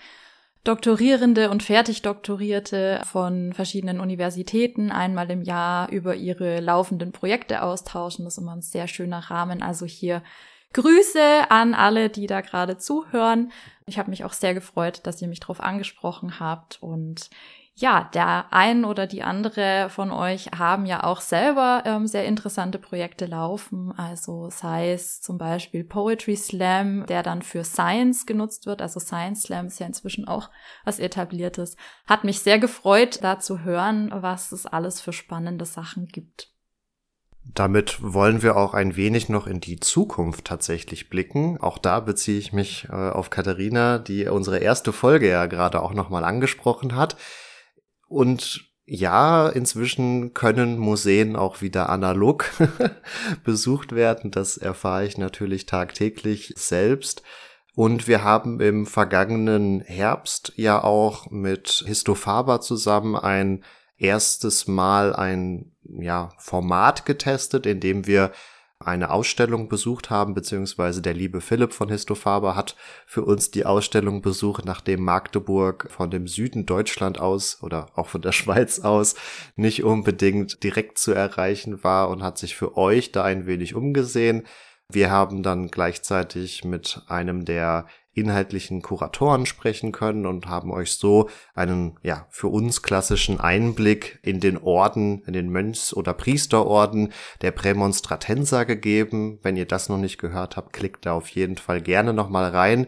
Doktorierende 0.67 1.49
und 1.49 1.63
Fertigdoktorierte 1.63 3.01
von 3.05 3.53
verschiedenen 3.53 4.01
Universitäten 4.01 4.91
einmal 4.91 5.31
im 5.31 5.43
Jahr 5.43 5.89
über 5.89 6.13
ihre 6.13 6.59
laufenden 6.59 7.13
Projekte 7.13 7.63
austauschen. 7.63 8.25
Das 8.25 8.33
ist 8.33 8.43
immer 8.43 8.53
ein 8.53 8.61
sehr 8.61 8.89
schöner 8.89 9.19
Rahmen. 9.19 9.63
Also 9.63 9.85
hier 9.85 10.21
Grüße 10.73 11.49
an 11.49 11.73
alle, 11.73 12.09
die 12.09 12.27
da 12.27 12.41
gerade 12.41 12.77
zuhören. 12.77 13.53
Ich 13.85 13.97
habe 13.97 14.09
mich 14.09 14.25
auch 14.25 14.33
sehr 14.33 14.53
gefreut, 14.53 14.99
dass 15.03 15.21
ihr 15.21 15.29
mich 15.29 15.39
darauf 15.39 15.61
angesprochen 15.61 16.41
habt 16.41 16.83
und 16.83 17.29
ja, 17.79 18.09
der 18.11 18.47
ein 18.49 18.85
oder 18.85 19.05
die 19.05 19.21
andere 19.21 19.89
von 19.91 20.09
euch 20.09 20.47
haben 20.57 20.87
ja 20.87 21.03
auch 21.03 21.21
selber 21.21 21.83
ähm, 21.85 22.07
sehr 22.07 22.25
interessante 22.25 22.79
Projekte 22.79 23.27
laufen. 23.27 23.93
Also 23.95 24.49
sei 24.49 24.93
es 24.93 25.21
zum 25.21 25.37
Beispiel 25.37 25.83
Poetry 25.83 26.35
Slam, 26.35 27.05
der 27.05 27.21
dann 27.21 27.43
für 27.43 27.63
Science 27.63 28.25
genutzt 28.25 28.65
wird. 28.65 28.81
Also 28.81 28.99
Science 28.99 29.43
Slam 29.43 29.67
ist 29.67 29.79
ja 29.79 29.85
inzwischen 29.85 30.27
auch 30.27 30.49
was 30.85 30.97
etabliertes. 30.97 31.77
Hat 32.07 32.23
mich 32.23 32.39
sehr 32.39 32.57
gefreut, 32.57 33.19
da 33.21 33.37
zu 33.37 33.59
hören, 33.59 34.09
was 34.11 34.51
es 34.51 34.65
alles 34.65 34.99
für 34.99 35.13
spannende 35.13 35.65
Sachen 35.65 36.07
gibt. 36.07 36.51
Damit 37.53 37.99
wollen 38.01 38.41
wir 38.41 38.57
auch 38.57 38.73
ein 38.73 38.95
wenig 38.95 39.29
noch 39.29 39.45
in 39.45 39.61
die 39.61 39.79
Zukunft 39.79 40.45
tatsächlich 40.45 41.11
blicken. 41.11 41.61
Auch 41.61 41.77
da 41.77 41.99
beziehe 41.99 42.39
ich 42.39 42.53
mich 42.53 42.87
äh, 42.89 42.95
auf 42.95 43.29
Katharina, 43.29 43.99
die 43.99 44.25
unsere 44.25 44.57
erste 44.57 44.91
Folge 44.91 45.29
ja 45.29 45.45
gerade 45.45 45.83
auch 45.83 45.93
nochmal 45.93 46.23
angesprochen 46.23 46.95
hat. 46.95 47.17
Und 48.07 48.67
ja, 48.85 49.49
inzwischen 49.49 50.33
können 50.33 50.77
Museen 50.77 51.35
auch 51.35 51.61
wieder 51.61 51.89
analog 51.89 52.49
besucht 53.43 53.93
werden. 53.93 54.31
Das 54.31 54.55
erfahre 54.55 55.05
ich 55.05 55.17
natürlich 55.17 55.65
tagtäglich 55.65 56.53
selbst. 56.55 57.21
Und 57.75 58.07
wir 58.07 58.23
haben 58.23 58.59
im 58.61 58.87
vergangenen 58.87 59.81
Herbst 59.81 60.53
ja 60.55 60.83
auch 60.83 61.29
mit 61.29 61.83
Histofaba 61.85 62.61
zusammen 62.61 63.15
ein 63.15 63.63
erstes 63.97 64.67
Mal 64.67 65.15
ein 65.15 65.75
ja, 65.83 66.29
Format 66.37 67.05
getestet, 67.05 67.65
in 67.65 67.79
dem 67.79 68.07
wir 68.07 68.31
eine 68.79 69.09
Ausstellung 69.09 69.69
besucht 69.69 70.09
haben, 70.09 70.33
beziehungsweise 70.33 71.01
der 71.01 71.13
liebe 71.13 71.41
Philipp 71.41 71.73
von 71.73 71.89
Histofaber 71.89 72.55
hat 72.55 72.75
für 73.05 73.23
uns 73.23 73.49
die 73.49 73.65
Ausstellung 73.65 74.21
besucht, 74.21 74.65
nachdem 74.65 75.03
Magdeburg 75.03 75.87
von 75.89 76.11
dem 76.11 76.27
Süden 76.27 76.65
Deutschland 76.65 77.19
aus 77.19 77.61
oder 77.63 77.87
auch 77.95 78.07
von 78.07 78.21
der 78.21 78.31
Schweiz 78.33 78.79
aus 78.79 79.15
nicht 79.55 79.83
unbedingt 79.83 80.63
direkt 80.63 80.99
zu 80.99 81.11
erreichen 81.11 81.83
war 81.83 82.09
und 82.09 82.21
hat 82.21 82.37
sich 82.37 82.55
für 82.55 82.77
euch 82.77 83.11
da 83.11 83.23
ein 83.23 83.47
wenig 83.47 83.73
umgesehen. 83.73 84.45
Wir 84.89 85.11
haben 85.11 85.43
dann 85.43 85.67
gleichzeitig 85.67 86.63
mit 86.63 87.01
einem 87.07 87.45
der 87.45 87.87
inhaltlichen 88.17 88.81
Kuratoren 88.81 89.45
sprechen 89.45 89.91
können 89.91 90.25
und 90.25 90.47
haben 90.47 90.71
euch 90.71 90.93
so 90.93 91.29
einen, 91.53 91.99
ja, 92.01 92.27
für 92.29 92.47
uns 92.47 92.81
klassischen 92.81 93.39
Einblick 93.39 94.19
in 94.23 94.39
den 94.39 94.57
Orden, 94.57 95.23
in 95.25 95.33
den 95.33 95.49
Mönchs- 95.49 95.93
oder 95.93 96.13
Priesterorden 96.13 97.13
der 97.41 97.51
Prämonstratenser 97.51 98.65
gegeben. 98.65 99.39
Wenn 99.43 99.57
ihr 99.57 99.67
das 99.67 99.89
noch 99.89 99.97
nicht 99.97 100.17
gehört 100.17 100.57
habt, 100.57 100.73
klickt 100.73 101.05
da 101.05 101.13
auf 101.13 101.29
jeden 101.29 101.57
Fall 101.57 101.81
gerne 101.81 102.13
nochmal 102.13 102.49
rein. 102.49 102.87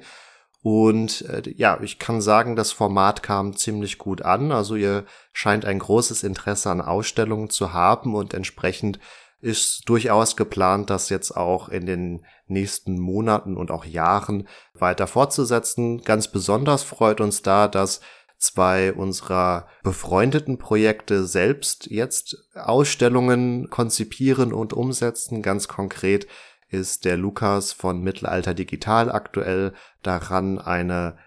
Und 0.61 1.21
äh, 1.29 1.43
ja, 1.55 1.79
ich 1.81 1.99
kann 1.99 2.21
sagen, 2.21 2.55
das 2.55 2.71
Format 2.71 3.23
kam 3.23 3.55
ziemlich 3.55 3.97
gut 3.97 4.23
an. 4.23 4.51
Also 4.51 4.75
ihr 4.75 5.05
scheint 5.31 5.63
ein 5.63 5.79
großes 5.79 6.23
Interesse 6.23 6.69
an 6.69 6.81
Ausstellungen 6.81 7.49
zu 7.49 7.73
haben 7.73 8.13
und 8.13 8.33
entsprechend 8.33 8.99
ist 9.41 9.87
durchaus 9.87 10.35
geplant, 10.35 10.89
das 10.89 11.09
jetzt 11.09 11.35
auch 11.35 11.69
in 11.69 11.85
den 11.85 12.25
nächsten 12.47 12.99
Monaten 12.99 13.55
und 13.55 13.71
auch 13.71 13.85
Jahren 13.85 14.47
weiter 14.73 15.07
fortzusetzen. 15.07 16.01
Ganz 16.01 16.29
besonders 16.29 16.83
freut 16.83 17.21
uns 17.21 17.41
da, 17.41 17.67
dass 17.67 18.01
zwei 18.37 18.93
unserer 18.93 19.67
befreundeten 19.83 20.57
Projekte 20.57 21.25
selbst 21.25 21.87
jetzt 21.87 22.49
Ausstellungen 22.55 23.69
konzipieren 23.69 24.53
und 24.53 24.73
umsetzen. 24.73 25.41
Ganz 25.41 25.67
konkret 25.67 26.27
ist 26.69 27.05
der 27.05 27.17
Lukas 27.17 27.73
von 27.73 28.01
Mittelalter 28.01 28.53
Digital 28.53 29.11
aktuell 29.11 29.73
daran, 30.03 30.59
eine 30.59 31.17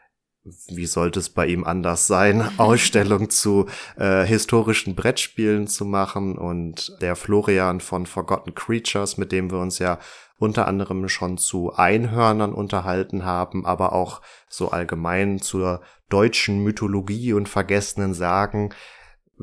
wie 0.45 0.87
sollte 0.87 1.21
es 1.21 1.29
bei 1.29 1.47
ihm 1.47 1.65
anders 1.65 2.07
sein, 2.07 2.51
Ausstellung 2.59 3.31
zu 3.31 3.67
äh, 3.97 4.25
historischen 4.25 4.95
Brettspielen 4.95 5.67
zu 5.67 5.85
machen 5.85 6.37
und 6.37 6.97
der 7.01 7.17
Florian 7.17 7.81
von 7.81 8.07
Forgotten 8.07 8.55
Creatures, 8.55 9.19
mit 9.19 9.33
dem 9.33 9.51
wir 9.51 9.59
uns 9.59 9.79
ja 9.79 9.99
unter 10.39 10.67
anderem 10.67 11.09
schon 11.09 11.39
zu 11.39 11.73
Einhörnern 11.75 12.53
unterhalten 12.53 13.25
haben, 13.25 13.65
aber 13.65 13.93
auch 13.93 14.21
so 14.49 14.71
allgemein 14.71 15.41
zur 15.41 15.83
deutschen 16.09 16.65
Mythologie 16.65 17.33
und 17.33 17.49
vergessenen 17.49 18.13
Sagen. 18.13 18.75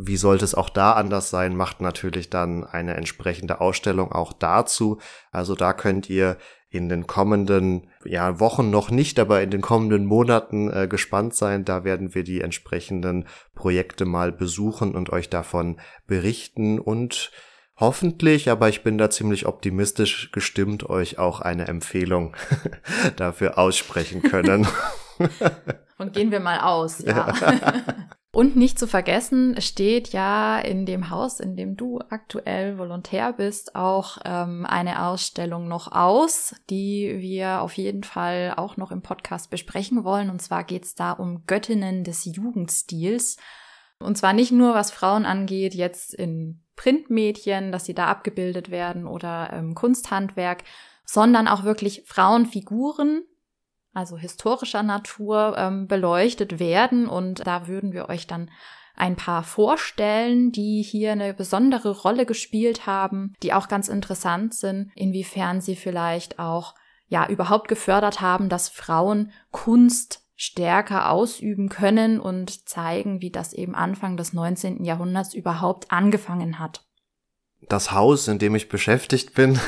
Wie 0.02 0.16
sollte 0.16 0.46
es 0.46 0.56
auch 0.56 0.70
da 0.70 0.94
anders 0.94 1.30
sein, 1.30 1.58
macht 1.58 1.82
natürlich 1.82 2.30
dann 2.30 2.64
eine 2.64 2.96
entsprechende 2.96 3.60
Ausstellung 3.60 4.14
auch 4.14 4.32
dazu. 4.32 5.00
Also 5.32 5.56
da 5.56 5.74
könnt 5.74 6.10
ihr 6.10 6.38
in 6.70 6.88
den 6.88 7.06
kommenden 7.06 7.90
ja, 8.06 8.40
Wochen 8.40 8.70
noch 8.70 8.92
nicht, 8.92 9.20
aber 9.20 9.42
in 9.42 9.50
den 9.50 9.60
kommenden 9.60 10.06
Monaten 10.06 10.72
äh, 10.72 10.88
gespannt 10.88 11.36
sein. 11.36 11.66
Da 11.66 11.84
werden 11.84 12.16
wir 12.16 12.24
die 12.24 12.40
entsprechenden 12.40 13.28
Projekte 13.56 14.06
mal 14.06 14.32
besuchen 14.32 14.96
und 14.96 15.10
euch 15.12 15.30
davon 15.30 15.82
berichten 16.08 16.80
und 16.80 17.32
hoffentlich, 17.76 18.50
aber 18.50 18.70
ich 18.70 18.84
bin 18.84 18.98
da 18.98 19.10
ziemlich 19.10 19.48
optimistisch 19.48 20.32
gestimmt, 20.32 20.90
euch 20.90 21.18
auch 21.18 21.42
eine 21.42 21.68
Empfehlung 21.68 22.38
dafür 23.18 23.58
aussprechen 23.58 24.22
können. 24.22 24.66
Und 25.98 26.14
gehen 26.14 26.32
wir 26.32 26.40
mal 26.40 26.62
aus, 26.62 27.00
ja. 27.00 27.34
ja. 27.42 27.92
Und 28.32 28.56
nicht 28.56 28.78
zu 28.78 28.86
vergessen, 28.86 29.60
steht 29.60 30.10
ja 30.10 30.60
in 30.60 30.86
dem 30.86 31.10
Haus, 31.10 31.40
in 31.40 31.56
dem 31.56 31.76
du 31.76 32.00
aktuell 32.10 32.78
Volontär 32.78 33.34
bist, 33.34 33.76
auch 33.76 34.20
ähm, 34.24 34.68
eine 34.68 35.08
Ausstellung 35.08 35.68
noch 35.68 35.92
aus, 35.92 36.54
die 36.70 37.18
wir 37.20 37.62
auf 37.62 37.74
jeden 37.74 38.04
Fall 38.04 38.54
auch 38.56 38.78
noch 38.78 38.92
im 38.92 39.02
Podcast 39.02 39.50
besprechen 39.50 40.04
wollen. 40.04 40.30
Und 40.30 40.44
zwar 40.44 40.64
geht 40.64 40.86
es 40.86 40.94
da 40.94 41.12
um 41.12 41.48
Göttinnen 41.48 42.04
des 42.04 42.26
Jugendstils. 42.26 43.38
Und 43.98 44.16
zwar 44.16 44.34
nicht 44.34 44.52
nur, 44.52 44.76
was 44.76 44.92
Frauen 44.92 45.26
angeht, 45.26 45.74
jetzt 45.74 46.14
in 46.14 46.64
Printmedien, 46.76 47.72
dass 47.72 47.86
sie 47.86 47.96
da 47.96 48.08
abgebildet 48.08 48.70
werden 48.70 49.08
oder 49.08 49.50
ähm, 49.52 49.74
Kunsthandwerk, 49.74 50.64
sondern 51.04 51.48
auch 51.48 51.64
wirklich 51.64 52.04
Frauenfiguren, 52.06 53.24
also 53.94 54.18
historischer 54.18 54.84
Natur, 54.84 55.56
ähm, 55.58 55.88
beleuchtet 55.88 56.60
werden. 56.60 57.08
Und 57.08 57.46
da 57.46 57.68
würden 57.68 57.94
wir 57.94 58.10
euch 58.10 58.28
dann 58.28 58.50
ein 58.96 59.16
paar 59.16 59.44
vorstellen, 59.44 60.52
die 60.52 60.82
hier 60.82 61.14
eine 61.14 61.34
besondere 61.34 61.92
Rolle 61.92 62.26
gespielt 62.26 62.86
haben, 62.86 63.34
die 63.42 63.54
auch 63.54 63.68
ganz 63.68 63.88
interessant 63.88 64.54
sind, 64.54 64.92
inwiefern 64.96 65.62
sie 65.62 65.76
vielleicht 65.76 66.38
auch 66.38 66.76
ja 67.08 67.28
überhaupt 67.28 67.68
gefördert 67.68 68.22
haben, 68.22 68.50
dass 68.50 68.70
Frauen 68.70 69.32
Kunst 69.52 70.26
stärker 70.36 71.12
ausüben 71.12 71.70
können 71.70 72.20
und 72.20 72.68
zeigen, 72.68 73.22
wie 73.22 73.32
das 73.32 73.54
eben 73.54 73.76
Anfang 73.76 74.16
des 74.16 74.34
19. 74.34 74.84
Jahrhunderts 74.84 75.34
überhaupt 75.34 75.92
angefangen 75.92 76.60
hat 76.60 76.82
das 77.68 77.92
Haus, 77.92 78.28
in 78.28 78.40
dem 78.40 78.56
ich 78.56 78.70
beschäftigt 78.70 79.34
bin, 79.34 79.60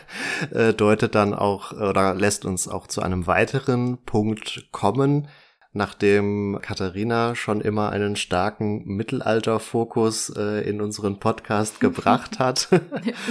äh, 0.52 0.74
deutet 0.74 1.14
dann 1.14 1.34
auch 1.34 1.72
oder 1.72 2.14
lässt 2.14 2.44
uns 2.44 2.68
auch 2.68 2.86
zu 2.86 3.02
einem 3.02 3.26
weiteren 3.26 3.98
Punkt 4.04 4.68
kommen. 4.70 5.28
nachdem 5.72 6.58
Katharina 6.62 7.34
schon 7.34 7.60
immer 7.60 7.90
einen 7.90 8.16
starken 8.16 8.84
Mittelalterfokus 8.84 10.30
äh, 10.30 10.68
in 10.68 10.80
unseren 10.80 11.20
Podcast 11.20 11.78
gebracht 11.80 12.38
hat. 12.38 12.68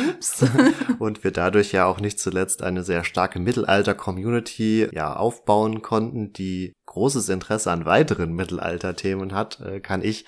Ups. 0.09 0.45
und 0.99 1.23
wir 1.23 1.31
dadurch 1.31 1.71
ja 1.71 1.85
auch 1.85 1.99
nicht 1.99 2.19
zuletzt 2.19 2.61
eine 2.63 2.83
sehr 2.83 3.03
starke 3.03 3.39
Mittelalter-Community 3.39 4.87
ja 4.93 5.15
aufbauen 5.15 5.81
konnten, 5.81 6.31
die 6.31 6.73
großes 6.85 7.29
Interesse 7.29 7.71
an 7.71 7.85
weiteren 7.85 8.33
Mittelalter-Themen 8.33 9.33
hat, 9.33 9.59
äh, 9.59 9.79
kann 9.79 10.01
ich 10.01 10.25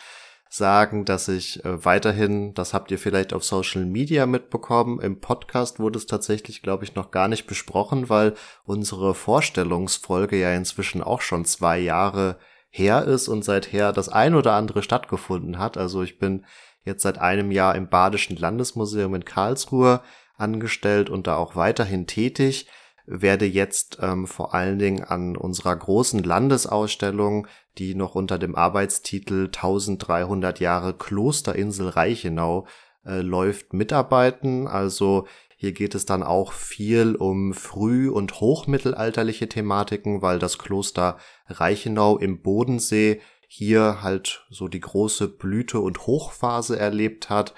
sagen, 0.50 1.06
dass 1.06 1.28
ich 1.28 1.64
äh, 1.64 1.86
weiterhin, 1.86 2.56
das 2.56 2.74
habt 2.74 2.90
ihr 2.90 2.98
vielleicht 2.98 3.34
auf 3.34 3.44
Social 3.44 3.86
Media 3.86 4.26
mitbekommen, 4.26 5.00
im 5.00 5.22
Podcast 5.22 5.80
wurde 5.80 6.00
es 6.00 6.08
tatsächlich, 6.08 6.64
glaube 6.64 6.84
ich, 6.84 6.96
noch 6.96 7.12
gar 7.12 7.28
nicht 7.28 7.46
besprochen, 7.46 8.10
weil 8.10 8.34
unsere 8.66 9.14
Vorstellungsfolge 9.14 10.38
ja 10.38 10.52
inzwischen 10.54 11.04
auch 11.04 11.22
schon 11.22 11.46
zwei 11.46 11.78
Jahre 11.78 12.40
her 12.72 13.06
ist 13.06 13.28
und 13.28 13.46
seither 13.46 13.94
das 13.94 14.10
ein 14.10 14.34
oder 14.34 14.54
andere 14.54 14.82
stattgefunden 14.82 15.60
hat. 15.60 15.78
Also 15.78 16.02
ich 16.02 16.18
bin 16.18 16.46
jetzt 16.84 17.04
seit 17.04 17.20
einem 17.20 17.52
Jahr 17.52 17.76
im 17.76 17.88
Badischen 17.88 18.36
Landesmuseum 18.36 19.14
in 19.14 19.26
Karlsruhe 19.26 20.02
angestellt 20.36 21.12
und 21.12 21.28
da 21.28 21.36
auch 21.36 21.56
weiterhin 21.56 22.08
tätig 22.08 22.68
werde 23.10 23.46
jetzt 23.46 23.98
ähm, 24.02 24.28
vor 24.28 24.54
allen 24.54 24.78
Dingen 24.78 25.04
an 25.04 25.36
unserer 25.36 25.76
großen 25.76 26.24
Landesausstellung, 26.24 27.48
die 27.80 27.96
noch 27.96 28.14
unter 28.14 28.38
dem 28.38 28.56
Arbeitstitel 28.56 29.46
1300 29.46 30.60
Jahre 30.60 30.94
Klosterinsel 30.94 31.90
Reichenau 31.90 32.68
äh, 33.06 33.22
läuft, 33.22 33.74
mitarbeiten. 33.74 34.68
Also 34.68 35.26
hier 35.58 35.72
geht 35.72 35.96
es 35.96 36.06
dann 36.06 36.22
auch 36.22 36.54
viel 36.54 37.16
um 37.16 37.54
früh- 37.54 38.10
und 38.10 38.40
hochmittelalterliche 38.40 39.50
Thematiken, 39.50 40.22
weil 40.22 40.38
das 40.38 40.60
Kloster 40.60 41.18
Reichenau 41.48 42.18
im 42.18 42.42
Bodensee 42.44 43.22
hier 43.48 44.04
halt 44.04 44.46
so 44.52 44.68
die 44.68 44.80
große 44.80 45.28
Blüte 45.28 45.80
und 45.80 46.06
Hochphase 46.06 46.78
erlebt 46.78 47.32
hat 47.32 47.56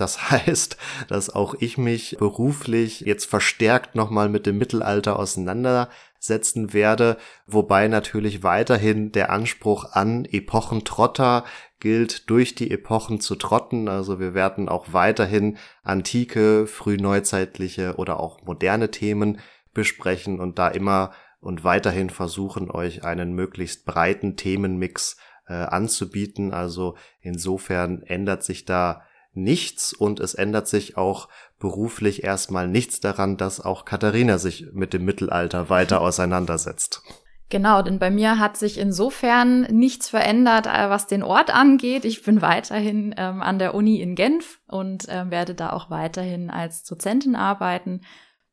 das 0.00 0.30
heißt, 0.30 0.76
dass 1.08 1.30
auch 1.30 1.54
ich 1.58 1.78
mich 1.78 2.16
beruflich 2.18 3.00
jetzt 3.00 3.26
verstärkt 3.26 3.94
nochmal 3.94 4.28
mit 4.28 4.46
dem 4.46 4.58
Mittelalter 4.58 5.18
auseinandersetzen 5.18 6.72
werde, 6.72 7.16
wobei 7.46 7.88
natürlich 7.88 8.42
weiterhin 8.42 9.12
der 9.12 9.30
Anspruch 9.30 9.92
an 9.92 10.24
Epochentrotter 10.24 11.44
gilt, 11.80 12.28
durch 12.30 12.54
die 12.54 12.70
Epochen 12.70 13.20
zu 13.20 13.34
trotten. 13.36 13.88
Also 13.88 14.20
wir 14.20 14.34
werden 14.34 14.68
auch 14.68 14.92
weiterhin 14.92 15.56
antike, 15.82 16.66
frühneuzeitliche 16.66 17.96
oder 17.96 18.20
auch 18.20 18.42
moderne 18.42 18.90
Themen 18.90 19.40
besprechen 19.72 20.40
und 20.40 20.58
da 20.58 20.68
immer 20.68 21.12
und 21.40 21.64
weiterhin 21.64 22.10
versuchen, 22.10 22.70
euch 22.70 23.04
einen 23.04 23.32
möglichst 23.32 23.86
breiten 23.86 24.36
Themenmix 24.36 25.16
äh, 25.48 25.54
anzubieten. 25.54 26.52
Also 26.52 26.96
insofern 27.20 28.02
ändert 28.02 28.44
sich 28.44 28.66
da 28.66 29.02
nichts 29.32 29.92
und 29.92 30.20
es 30.20 30.34
ändert 30.34 30.68
sich 30.68 30.96
auch 30.96 31.28
beruflich 31.58 32.24
erstmal 32.24 32.68
nichts 32.68 33.00
daran, 33.00 33.36
dass 33.36 33.60
auch 33.60 33.84
Katharina 33.84 34.38
sich 34.38 34.66
mit 34.72 34.92
dem 34.92 35.04
Mittelalter 35.04 35.70
weiter 35.70 36.00
auseinandersetzt. 36.02 37.02
Genau, 37.50 37.82
denn 37.82 37.98
bei 37.98 38.12
mir 38.12 38.38
hat 38.38 38.56
sich 38.56 38.78
insofern 38.78 39.62
nichts 39.62 40.08
verändert, 40.08 40.66
äh, 40.66 40.88
was 40.88 41.08
den 41.08 41.24
Ort 41.24 41.52
angeht. 41.52 42.04
Ich 42.04 42.22
bin 42.22 42.42
weiterhin 42.42 43.12
ähm, 43.18 43.42
an 43.42 43.58
der 43.58 43.74
Uni 43.74 44.00
in 44.00 44.14
Genf 44.14 44.60
und 44.68 45.08
äh, 45.08 45.28
werde 45.30 45.54
da 45.54 45.72
auch 45.72 45.90
weiterhin 45.90 46.48
als 46.48 46.84
Dozentin 46.84 47.34
arbeiten 47.34 48.02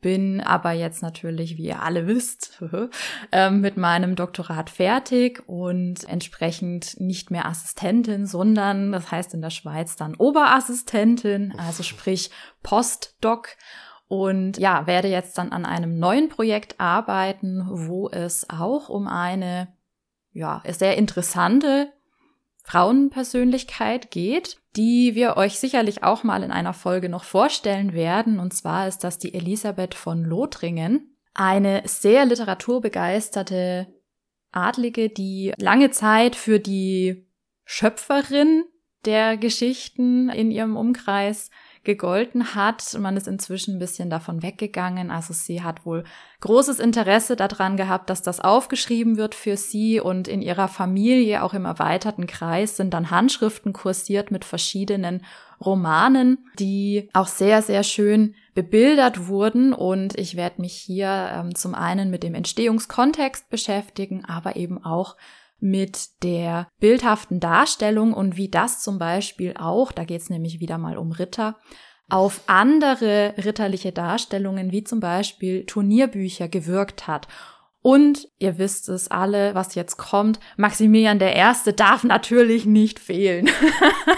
bin 0.02 0.42
aber 0.42 0.72
jetzt 0.72 1.02
natürlich, 1.02 1.58
wie 1.58 1.66
ihr 1.66 1.82
alle 1.82 2.08
wisst, 2.08 2.64
ähm, 3.32 3.62
mit 3.62 3.78
meinem 3.78 4.16
Doktorat 4.16 4.70
fertig 4.70 5.44
und 5.48 6.08
entsprechend 6.08 7.00
nicht 7.00 7.32
mehr 7.32 7.48
Assistentin, 7.48 8.26
sondern 8.26 8.92
das 8.92 9.12
heißt 9.12 9.34
in 9.34 9.42
der 9.42 9.50
Schweiz 9.50 9.96
dann 9.96 10.16
Oberassistentin, 10.16 11.54
also 11.58 11.84
sprich 11.84 12.32
Postdoc. 12.64 13.50
Und 14.10 14.58
ja, 14.58 14.88
werde 14.88 15.10
jetzt 15.10 15.38
dann 15.38 15.52
an 15.52 15.66
einem 15.66 16.00
neuen 16.00 16.30
Projekt 16.30 16.80
arbeiten, 16.80 17.68
wo 17.70 18.10
es 18.10 18.50
auch 18.50 18.88
um 18.88 19.06
eine 19.06 19.68
ja, 20.32 20.62
sehr 20.66 20.96
interessante 20.98 21.92
Frauenpersönlichkeit 22.68 24.12
geht, 24.12 24.58
die 24.76 25.16
wir 25.16 25.38
euch 25.38 25.58
sicherlich 25.58 26.04
auch 26.04 26.26
mal 26.26 26.44
in 26.44 26.52
einer 26.52 26.74
Folge 26.74 27.08
noch 27.08 27.24
vorstellen 27.24 27.94
werden. 27.94 28.40
Und 28.40 28.54
zwar 28.54 28.90
ist 28.90 29.06
das 29.06 29.18
die 29.18 29.34
Elisabeth 29.34 29.96
von 29.96 30.26
Lothringen, 30.26 31.16
eine 31.34 31.84
sehr 31.86 32.26
literaturbegeisterte 32.26 33.88
Adlige, 34.52 35.08
die 35.08 35.54
lange 35.58 35.92
Zeit 35.92 36.36
für 36.36 36.60
die 36.60 37.30
Schöpferin 37.64 38.66
der 39.06 39.38
Geschichten 39.38 40.28
in 40.28 40.52
ihrem 40.52 40.76
Umkreis 40.76 41.50
gegolten 41.88 42.54
hat. 42.54 42.96
Man 43.00 43.18
ist 43.18 43.28
inzwischen 43.28 43.78
ein 43.78 43.80
bisschen 43.80 44.12
davon 44.12 44.44
weggegangen. 44.44 45.10
Also 45.10 45.34
sie 45.34 45.64
hat 45.64 45.86
wohl 45.86 46.04
großes 46.42 46.80
Interesse 46.80 47.36
daran 47.36 47.78
gehabt, 47.78 48.12
dass 48.12 48.22
das 48.22 48.40
aufgeschrieben 48.40 49.18
wird 49.18 49.34
für 49.34 49.58
sie 49.58 50.00
und 50.00 50.28
in 50.28 50.44
ihrer 50.44 50.68
Familie, 50.68 51.42
auch 51.42 51.56
im 51.56 51.66
erweiterten 51.66 52.28
Kreis, 52.28 52.78
sind 52.78 52.94
dann 52.94 53.10
Handschriften 53.10 53.74
kursiert 53.74 54.30
mit 54.30 54.46
verschiedenen 54.46 55.26
Romanen, 55.66 56.46
die 56.60 57.10
auch 57.14 57.28
sehr, 57.28 57.64
sehr 57.64 57.84
schön 57.84 58.36
bebildert 58.54 59.28
wurden. 59.28 59.74
Und 59.74 60.20
ich 60.20 60.36
werde 60.36 60.62
mich 60.62 60.74
hier 60.74 61.32
ähm, 61.34 61.56
zum 61.56 61.74
einen 61.74 62.12
mit 62.12 62.22
dem 62.22 62.36
Entstehungskontext 62.36 63.50
beschäftigen, 63.50 64.26
aber 64.26 64.58
eben 64.58 64.84
auch 64.84 65.16
mit 65.60 66.24
der 66.24 66.68
bildhaften 66.80 67.40
Darstellung 67.40 68.14
und 68.14 68.38
wie 68.38 68.50
das 68.50 68.82
zum 68.82 69.00
Beispiel 69.00 69.56
auch, 69.58 69.92
da 69.92 70.04
geht 70.04 70.22
es 70.22 70.30
nämlich 70.30 70.60
wieder 70.60 70.78
mal 70.78 70.98
um 70.98 71.12
Ritter, 71.12 71.56
auf 72.10 72.42
andere 72.48 73.34
ritterliche 73.38 73.92
Darstellungen 73.92 74.72
wie 74.72 74.84
zum 74.84 75.00
Beispiel 75.00 75.66
Turnierbücher 75.66 76.48
gewirkt 76.48 77.08
hat. 77.08 77.28
Und 77.82 78.28
ihr 78.40 78.58
wisst 78.58 78.90
es 78.90 79.10
alle, 79.10 79.56
was 79.56 79.76
jetzt 79.76 79.98
kommt, 79.98 80.40
Maximilian 80.58 81.20
der 81.20 81.36
Erste 81.36 81.74
darf 81.74 82.04
natürlich 82.04 82.66
nicht 82.66 83.00
fehlen. 83.00 83.50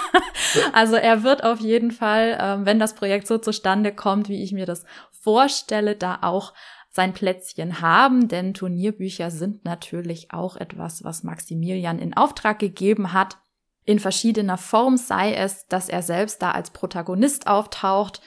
also 0.74 0.96
er 0.96 1.24
wird 1.24 1.44
auf 1.44 1.60
jeden 1.60 1.92
Fall, 1.92 2.38
ähm, 2.42 2.66
wenn 2.66 2.80
das 2.80 2.96
Projekt 2.96 3.28
so 3.28 3.38
zustande 3.38 3.94
kommt, 3.94 4.30
wie 4.30 4.42
ich 4.44 4.54
mir 4.54 4.66
das 4.66 4.86
vorstelle, 5.22 5.96
da 5.96 6.20
auch 6.22 6.54
sein 6.90 7.14
Plätzchen 7.14 7.82
haben, 7.82 8.28
denn 8.28 8.54
Turnierbücher 8.54 9.30
sind 9.32 9.64
natürlich 9.64 10.34
auch 10.34 10.56
etwas, 10.56 11.04
was 11.04 11.24
Maximilian 11.24 12.00
in 12.00 12.16
Auftrag 12.16 12.60
gegeben 12.60 13.14
hat. 13.14 13.38
In 13.86 14.00
verschiedener 14.00 14.58
Form 14.58 14.98
sei 14.98 15.34
es, 15.34 15.68
dass 15.68 15.90
er 15.90 16.02
selbst 16.02 16.42
da 16.42 16.52
als 16.52 16.72
Protagonist 16.72 17.48
auftaucht 17.48 18.22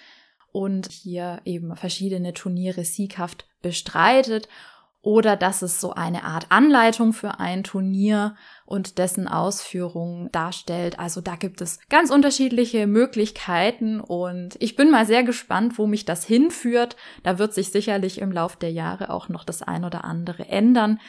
und 0.53 0.91
hier 0.91 1.41
eben 1.45 1.75
verschiedene 1.77 2.35
Turniere 2.35 2.85
sieghaft 2.85 3.47
bestreitet 3.63 4.49
oder 5.03 5.37
dass 5.37 5.63
es 5.63 5.81
so 5.81 5.93
eine 5.93 6.23
Art 6.23 6.47
Anleitung 6.51 7.13
für 7.13 7.41
ein 7.41 7.65
Turnier 7.65 8.37
und 8.65 8.99
dessen 8.99 9.27
Ausführung 9.27 10.31
darstellt. 10.31 10.99
Also 10.99 11.21
da 11.21 11.35
gibt 11.35 11.61
es 11.61 11.81
ganz 11.89 12.11
unterschiedliche 12.11 12.87
Möglichkeiten 12.87 14.01
und 14.01 14.57
ich 14.61 14.77
bin 14.77 14.91
mal 14.91 15.05
sehr 15.05 15.25
gespannt, 15.25 15.77
wo 15.77 15.89
mich 15.89 16.05
das 16.05 16.25
hinführt. 16.25 16.97
Da 17.25 17.39
wird 17.39 17.53
sich 17.53 17.71
sicherlich 17.71 18.21
im 18.21 18.31
Lauf 18.31 18.57
der 18.57 18.71
Jahre 18.71 19.11
auch 19.11 19.29
noch 19.29 19.45
das 19.45 19.63
ein 19.63 19.85
oder 19.85 20.05
andere 20.05 20.49
ändern. 20.49 21.01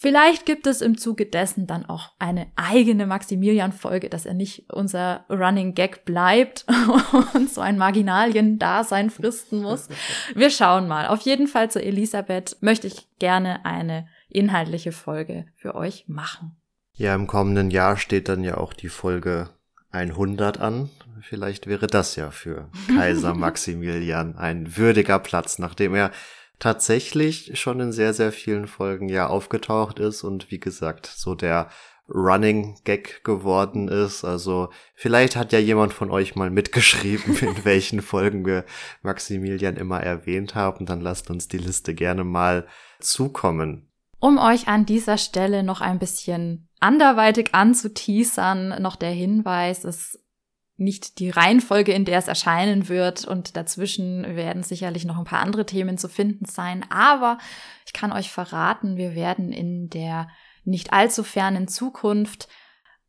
Vielleicht 0.00 0.46
gibt 0.46 0.68
es 0.68 0.80
im 0.80 0.96
Zuge 0.96 1.26
dessen 1.26 1.66
dann 1.66 1.84
auch 1.84 2.12
eine 2.20 2.46
eigene 2.54 3.04
Maximilian-Folge, 3.04 4.08
dass 4.08 4.26
er 4.26 4.34
nicht 4.34 4.70
unser 4.70 5.24
Running 5.28 5.74
Gag 5.74 6.04
bleibt 6.04 6.64
und 7.34 7.50
so 7.50 7.60
ein 7.60 7.76
Marginalien-Dasein 7.78 9.10
fristen 9.10 9.60
muss. 9.60 9.88
Wir 10.36 10.50
schauen 10.50 10.86
mal. 10.86 11.08
Auf 11.08 11.22
jeden 11.22 11.48
Fall 11.48 11.68
zu 11.72 11.82
Elisabeth 11.82 12.56
möchte 12.60 12.86
ich 12.86 13.08
gerne 13.18 13.64
eine 13.64 14.06
inhaltliche 14.28 14.92
Folge 14.92 15.46
für 15.56 15.74
euch 15.74 16.04
machen. 16.06 16.56
Ja, 16.92 17.12
im 17.16 17.26
kommenden 17.26 17.72
Jahr 17.72 17.96
steht 17.96 18.28
dann 18.28 18.44
ja 18.44 18.56
auch 18.56 18.74
die 18.74 18.90
Folge 18.90 19.50
100 19.90 20.60
an. 20.60 20.90
Vielleicht 21.22 21.66
wäre 21.66 21.88
das 21.88 22.14
ja 22.14 22.30
für 22.30 22.70
Kaiser 22.86 23.34
Maximilian 23.34 24.36
ein 24.36 24.76
würdiger 24.76 25.18
Platz, 25.18 25.58
nachdem 25.58 25.96
er 25.96 26.12
tatsächlich 26.58 27.58
schon 27.58 27.80
in 27.80 27.92
sehr, 27.92 28.14
sehr 28.14 28.32
vielen 28.32 28.66
Folgen 28.66 29.08
ja 29.08 29.28
aufgetaucht 29.28 29.98
ist 29.98 30.24
und 30.24 30.50
wie 30.50 30.60
gesagt, 30.60 31.06
so 31.06 31.34
der 31.34 31.68
Running 32.08 32.78
Gag 32.84 33.22
geworden 33.22 33.88
ist. 33.88 34.24
Also 34.24 34.70
vielleicht 34.94 35.36
hat 35.36 35.52
ja 35.52 35.58
jemand 35.58 35.92
von 35.92 36.10
euch 36.10 36.34
mal 36.36 36.50
mitgeschrieben, 36.50 37.36
in 37.40 37.64
welchen 37.64 38.00
Folgen 38.00 38.46
wir 38.46 38.64
Maximilian 39.02 39.76
immer 39.76 40.00
erwähnt 40.00 40.54
haben. 40.54 40.86
Dann 40.86 41.00
lasst 41.00 41.30
uns 41.30 41.48
die 41.48 41.58
Liste 41.58 41.94
gerne 41.94 42.24
mal 42.24 42.66
zukommen. 43.00 43.90
Um 44.20 44.38
euch 44.38 44.66
an 44.66 44.84
dieser 44.84 45.18
Stelle 45.18 45.62
noch 45.62 45.80
ein 45.80 45.98
bisschen 45.98 46.68
anderweitig 46.80 47.54
anzuteasern, 47.54 48.82
noch 48.82 48.96
der 48.96 49.10
Hinweis, 49.10 49.84
es 49.84 50.18
nicht 50.78 51.18
die 51.18 51.30
Reihenfolge, 51.30 51.92
in 51.92 52.04
der 52.04 52.18
es 52.18 52.28
erscheinen 52.28 52.88
wird. 52.88 53.26
Und 53.26 53.56
dazwischen 53.56 54.36
werden 54.36 54.62
sicherlich 54.62 55.04
noch 55.04 55.18
ein 55.18 55.24
paar 55.24 55.40
andere 55.40 55.66
Themen 55.66 55.98
zu 55.98 56.08
finden 56.08 56.44
sein. 56.46 56.84
Aber 56.90 57.38
ich 57.86 57.92
kann 57.92 58.12
euch 58.12 58.30
verraten, 58.30 58.96
wir 58.96 59.14
werden 59.14 59.52
in 59.52 59.90
der 59.90 60.28
nicht 60.64 60.92
allzu 60.92 61.24
fernen 61.24 61.68
Zukunft 61.68 62.48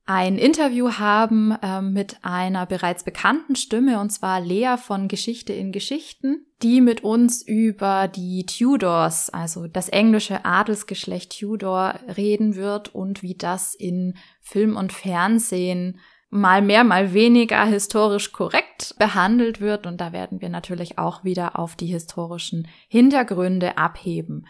ein 0.10 0.40
Interview 0.40 0.94
haben 0.94 1.52
äh, 1.62 1.84
mit 1.84 2.18
einer 2.24 2.66
bereits 2.66 3.04
bekannten 3.04 3.56
Stimme, 3.56 4.00
und 4.00 4.10
zwar 4.10 4.42
Lea 4.42 4.76
von 4.82 5.08
Geschichte 5.08 5.54
in 5.54 5.72
Geschichten, 5.72 6.48
die 6.64 6.82
mit 6.82 7.04
uns 7.04 7.44
über 7.44 8.08
die 8.08 8.44
Tudors, 8.48 9.30
also 9.30 9.68
das 9.68 9.88
englische 9.88 10.46
Adelsgeschlecht 10.46 11.40
Tudor, 11.40 12.00
reden 12.18 12.56
wird 12.56 12.96
und 12.96 13.22
wie 13.22 13.36
das 13.36 13.76
in 13.76 14.18
Film 14.42 14.78
und 14.78 14.94
Fernsehen 14.94 16.00
mal 16.30 16.62
mehr, 16.62 16.84
mal 16.84 17.14
weniger 17.14 17.66
historisch 17.66 18.32
korrekt 18.32 18.96
behandelt 19.00 19.62
wird. 19.62 19.88
Und 19.88 20.00
da 20.00 20.14
werden 20.14 20.42
wir 20.42 20.50
natürlich 20.50 20.98
auch 20.98 21.24
wieder 21.24 21.58
auf 21.58 21.76
die 21.76 21.88
historischen 21.88 22.68
Hintergründe 22.88 23.78
abheben. 23.78 24.46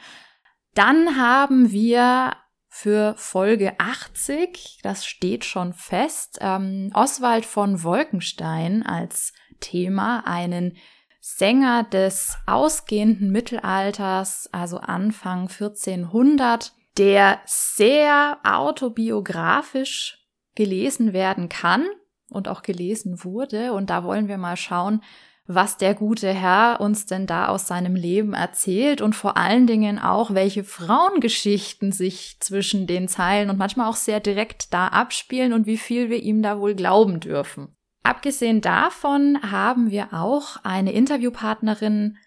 Dann 0.73 1.17
haben 1.17 1.71
wir 1.71 2.33
für 2.69 3.15
Folge 3.17 3.79
80, 3.79 4.79
das 4.83 5.05
steht 5.05 5.43
schon 5.43 5.73
fest, 5.73 6.37
ähm, 6.41 6.91
Oswald 6.93 7.45
von 7.45 7.83
Wolkenstein 7.83 8.83
als 8.83 9.33
Thema, 9.59 10.25
einen 10.27 10.77
Sänger 11.19 11.83
des 11.83 12.37
ausgehenden 12.45 13.31
Mittelalters, 13.31 14.49
also 14.51 14.77
Anfang 14.77 15.49
1400, 15.49 16.73
der 16.97 17.41
sehr 17.45 18.37
autobiografisch 18.43 20.18
gelesen 20.59 21.13
werden 21.13 21.47
kann 21.47 21.85
und 22.29 22.49
auch 22.49 22.63
gelesen 22.63 23.23
wurde. 23.23 23.71
Und 23.71 23.89
da 23.89 24.03
wollen 24.03 24.27
wir 24.27 24.37
mal 24.37 24.57
schauen, 24.57 25.01
was 25.47 25.77
der 25.77 25.93
gute 25.93 26.33
Herr 26.33 26.81
uns 26.81 27.05
denn 27.05 27.25
da 27.25 27.47
aus 27.47 27.65
seinem 27.65 27.95
Leben 27.95 28.33
erzählt 28.33 28.99
und 28.99 29.15
vor 29.15 29.37
allen 29.37 29.67
Dingen 29.67 29.99
auch, 29.99 30.33
welche 30.33 30.65
Frauengeschichten 30.65 31.93
sich 31.93 32.41
zwischen 32.41 32.87
den 32.87 33.07
Zeilen 33.07 33.49
und 33.49 33.57
manchmal 33.57 33.89
auch 33.89 33.95
sehr 33.95 34.19
direkt 34.19 34.73
da 34.73 34.89
abspielen 34.89 35.53
und 35.53 35.65
wie 35.65 35.77
viel 35.77 36.09
wir 36.09 36.21
ihm 36.21 36.43
da 36.43 36.59
wohl 36.59 36.75
glauben 36.75 37.21
dürfen. 37.21 37.73
Abgesehen 38.03 38.59
davon 38.59 39.39
haben 39.41 39.91
wir 39.91 40.09
auch 40.13 40.57
eine 40.63 40.91
Interviewpartnerin 40.91 42.17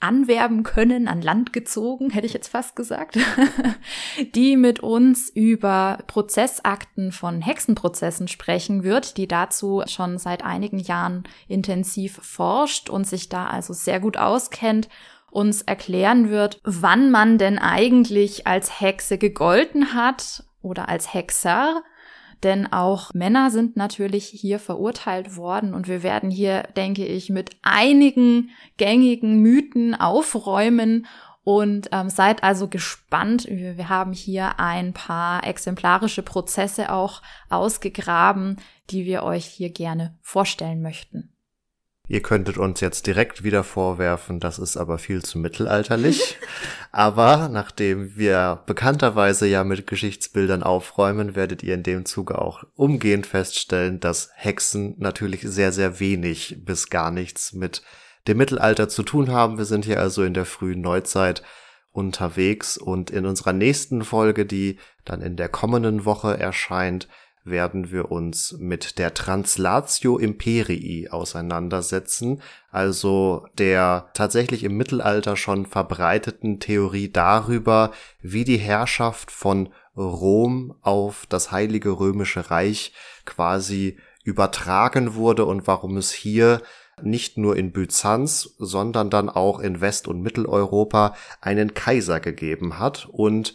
anwerben 0.00 0.62
können, 0.62 1.08
an 1.08 1.22
Land 1.22 1.52
gezogen, 1.52 2.10
hätte 2.10 2.26
ich 2.26 2.34
jetzt 2.34 2.48
fast 2.48 2.76
gesagt, 2.76 3.18
die 4.34 4.56
mit 4.56 4.80
uns 4.80 5.30
über 5.30 5.98
Prozessakten 6.06 7.12
von 7.12 7.40
Hexenprozessen 7.40 8.28
sprechen 8.28 8.84
wird, 8.84 9.16
die 9.16 9.26
dazu 9.26 9.82
schon 9.86 10.18
seit 10.18 10.44
einigen 10.44 10.78
Jahren 10.78 11.24
intensiv 11.48 12.18
forscht 12.22 12.90
und 12.90 13.06
sich 13.06 13.28
da 13.28 13.46
also 13.46 13.72
sehr 13.72 14.00
gut 14.00 14.16
auskennt 14.16 14.88
uns 15.36 15.60
erklären 15.60 16.30
wird, 16.30 16.60
wann 16.64 17.10
man 17.10 17.36
denn 17.36 17.58
eigentlich 17.58 18.46
als 18.46 18.80
Hexe 18.80 19.18
gegolten 19.18 19.92
hat 19.92 20.44
oder 20.62 20.88
als 20.88 21.12
Hexer 21.12 21.82
denn 22.42 22.72
auch 22.72 23.14
Männer 23.14 23.50
sind 23.50 23.76
natürlich 23.76 24.26
hier 24.26 24.58
verurteilt 24.58 25.36
worden 25.36 25.74
und 25.74 25.88
wir 25.88 26.02
werden 26.02 26.30
hier, 26.30 26.64
denke 26.76 27.04
ich, 27.04 27.30
mit 27.30 27.50
einigen 27.62 28.50
gängigen 28.76 29.40
Mythen 29.40 29.94
aufräumen 29.94 31.06
und 31.44 31.90
ähm, 31.92 32.10
seid 32.10 32.42
also 32.42 32.66
gespannt. 32.66 33.46
Wir 33.48 33.88
haben 33.88 34.12
hier 34.12 34.58
ein 34.58 34.92
paar 34.92 35.46
exemplarische 35.46 36.22
Prozesse 36.22 36.92
auch 36.92 37.22
ausgegraben, 37.48 38.56
die 38.90 39.04
wir 39.04 39.22
euch 39.22 39.46
hier 39.46 39.70
gerne 39.70 40.18
vorstellen 40.22 40.82
möchten. 40.82 41.35
Ihr 42.08 42.22
könntet 42.22 42.56
uns 42.56 42.80
jetzt 42.80 43.06
direkt 43.08 43.42
wieder 43.42 43.64
vorwerfen, 43.64 44.38
das 44.38 44.60
ist 44.60 44.76
aber 44.76 44.98
viel 44.98 45.24
zu 45.24 45.38
mittelalterlich. 45.38 46.38
aber 46.92 47.48
nachdem 47.48 48.16
wir 48.16 48.62
bekannterweise 48.66 49.46
ja 49.46 49.64
mit 49.64 49.88
Geschichtsbildern 49.88 50.62
aufräumen, 50.62 51.34
werdet 51.34 51.64
ihr 51.64 51.74
in 51.74 51.82
dem 51.82 52.04
Zuge 52.04 52.38
auch 52.40 52.62
umgehend 52.76 53.26
feststellen, 53.26 53.98
dass 53.98 54.30
Hexen 54.34 54.94
natürlich 54.98 55.42
sehr, 55.42 55.72
sehr 55.72 55.98
wenig 55.98 56.58
bis 56.64 56.90
gar 56.90 57.10
nichts 57.10 57.52
mit 57.52 57.82
dem 58.28 58.38
Mittelalter 58.38 58.88
zu 58.88 59.02
tun 59.02 59.32
haben. 59.32 59.58
Wir 59.58 59.64
sind 59.64 59.84
hier 59.84 60.00
also 60.00 60.22
in 60.22 60.34
der 60.34 60.44
frühen 60.44 60.80
Neuzeit 60.80 61.42
unterwegs 61.90 62.76
und 62.76 63.10
in 63.10 63.26
unserer 63.26 63.52
nächsten 63.52 64.04
Folge, 64.04 64.46
die 64.46 64.78
dann 65.04 65.22
in 65.22 65.36
der 65.36 65.48
kommenden 65.48 66.04
Woche 66.04 66.38
erscheint, 66.38 67.08
werden 67.46 67.90
wir 67.92 68.10
uns 68.10 68.56
mit 68.58 68.98
der 68.98 69.14
Translatio 69.14 70.18
Imperii 70.18 71.08
auseinandersetzen, 71.08 72.42
also 72.70 73.46
der 73.56 74.10
tatsächlich 74.14 74.64
im 74.64 74.76
Mittelalter 74.76 75.36
schon 75.36 75.64
verbreiteten 75.64 76.60
Theorie 76.60 77.10
darüber, 77.10 77.92
wie 78.20 78.44
die 78.44 78.58
Herrschaft 78.58 79.30
von 79.30 79.70
Rom 79.96 80.74
auf 80.82 81.26
das 81.28 81.52
Heilige 81.52 81.98
Römische 81.98 82.50
Reich 82.50 82.92
quasi 83.24 83.96
übertragen 84.24 85.14
wurde 85.14 85.44
und 85.44 85.66
warum 85.66 85.96
es 85.96 86.10
hier 86.12 86.60
nicht 87.02 87.38
nur 87.38 87.56
in 87.56 87.72
Byzanz, 87.72 88.54
sondern 88.58 89.10
dann 89.10 89.28
auch 89.28 89.60
in 89.60 89.80
West- 89.80 90.08
und 90.08 90.20
Mitteleuropa 90.20 91.14
einen 91.40 91.74
Kaiser 91.74 92.20
gegeben 92.20 92.78
hat 92.78 93.06
und 93.06 93.54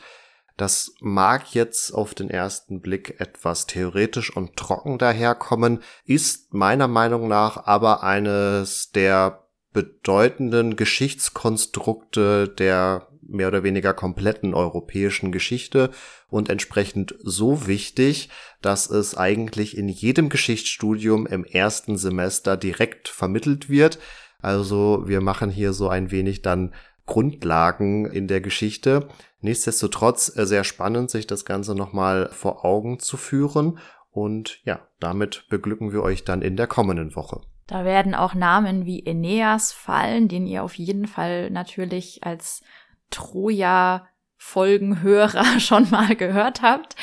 das 0.58 0.94
mag 1.00 1.54
jetzt 1.54 1.92
auf 1.94 2.14
den 2.14 2.30
ersten 2.30 2.82
Blick 2.82 3.20
etwas 3.20 3.68
theoretisch 3.68 4.36
und 4.36 4.56
trocken 4.58 4.98
daherkommen, 4.98 5.82
ist 6.06 6.54
meiner 6.54 6.88
Meinung 6.88 7.28
nach 7.28 7.66
aber 7.66 8.04
eines 8.04 8.92
der 8.92 9.48
bedeutenden 9.74 10.76
Geschichtskonstrukte 10.76 12.50
der 12.50 13.08
mehr 13.22 13.48
oder 13.48 13.64
weniger 13.64 13.94
kompletten 13.94 14.54
europäischen 14.54 15.32
Geschichte 15.32 15.92
und 16.30 16.50
entsprechend 16.50 17.16
so 17.24 17.68
wichtig, 17.68 18.30
dass 18.62 18.90
es 18.90 19.16
eigentlich 19.16 19.78
in 19.78 19.88
jedem 19.88 20.30
Geschichtsstudium 20.30 21.26
im 21.28 21.46
ersten 21.46 21.98
Semester 21.98 22.58
direkt 22.58 23.08
vermittelt 23.08 23.70
wird. 23.70 24.00
Also 24.42 25.04
wir 25.08 25.22
machen 25.22 25.50
hier 25.50 25.74
so 25.74 25.88
ein 25.88 26.12
wenig 26.12 26.42
dann 26.42 26.74
Grundlagen 27.06 28.06
in 28.06 28.28
der 28.28 28.42
Geschichte. 28.42 29.08
Nichtsdestotrotz 29.42 30.36
äh, 30.38 30.46
sehr 30.46 30.64
spannend, 30.64 31.10
sich 31.10 31.28
das 31.28 31.46
Ganze 31.46 31.76
nochmal 31.76 32.30
vor 32.32 32.64
Augen 32.64 33.00
zu 33.00 33.18
führen. 33.18 33.80
Und 34.12 34.60
ja, 34.66 34.88
damit 35.00 35.46
beglücken 35.50 35.92
wir 35.92 36.04
euch 36.04 36.24
dann 36.24 36.42
in 36.42 36.56
der 36.56 36.68
kommenden 36.68 37.16
Woche. 37.16 37.42
Da 37.68 37.86
werden 37.86 38.16
auch 38.16 38.34
Namen 38.34 38.86
wie 38.86 39.06
Aeneas 39.08 39.72
fallen, 39.72 40.28
den 40.28 40.46
ihr 40.46 40.64
auf 40.64 40.74
jeden 40.76 41.08
Fall 41.08 41.50
natürlich 41.50 42.24
als 42.24 42.62
Troja 43.10 44.08
Folgenhörer 44.44 45.46
schon 45.60 45.90
mal 45.92 46.16
gehört 46.16 46.64
habt. 46.64 46.96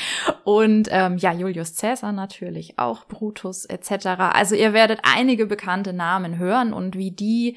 Und 0.42 0.88
ähm, 0.90 1.18
ja, 1.18 1.32
Julius 1.32 1.76
Caesar 1.76 2.10
natürlich 2.10 2.80
auch, 2.80 3.06
Brutus 3.06 3.64
etc. 3.64 4.06
Also 4.32 4.56
ihr 4.56 4.72
werdet 4.72 5.00
einige 5.04 5.46
bekannte 5.46 5.92
Namen 5.92 6.36
hören 6.36 6.72
und 6.72 6.96
wie 6.96 7.12
die 7.12 7.56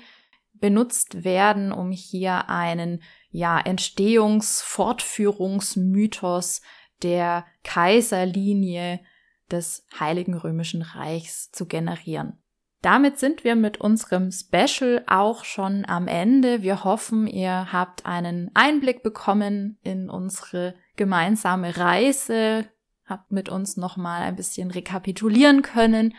benutzt 0.54 1.24
werden, 1.24 1.72
um 1.72 1.91
hier 1.91 2.48
einen 2.48 3.02
ja, 3.32 3.60
Entstehungs-, 3.60 4.62
Fortführungsmythos 4.63 6.62
der 7.02 7.46
Kaiserlinie 7.63 9.00
des 9.50 9.86
Heiligen 10.00 10.36
Römischen 10.36 10.82
Reichs 10.82 11.52
zu 11.52 11.65
generieren. 11.65 12.38
Damit 12.82 13.20
sind 13.20 13.44
wir 13.44 13.56
mit 13.56 13.80
unserem 13.80 14.32
Special 14.32 15.04
auch 15.06 15.46
schon 15.46 15.86
am 15.86 16.08
Ende. 16.08 16.63
Wir 16.63 16.84
hoffen, 16.84 17.28
ihr 17.28 17.72
habt 17.72 18.06
einen 18.08 18.50
Einblick 18.56 19.04
bekommen 19.04 19.78
in 19.84 20.10
unsere 20.10 20.74
gemeinsame 20.96 21.78
Reise, 21.78 22.65
habt 23.06 23.32
mit 23.32 23.50
uns 23.50 23.78
nochmal 23.78 24.24
ein 24.24 24.36
bisschen 24.36 24.72
rekapitulieren 24.72 25.62
können. 25.62 26.15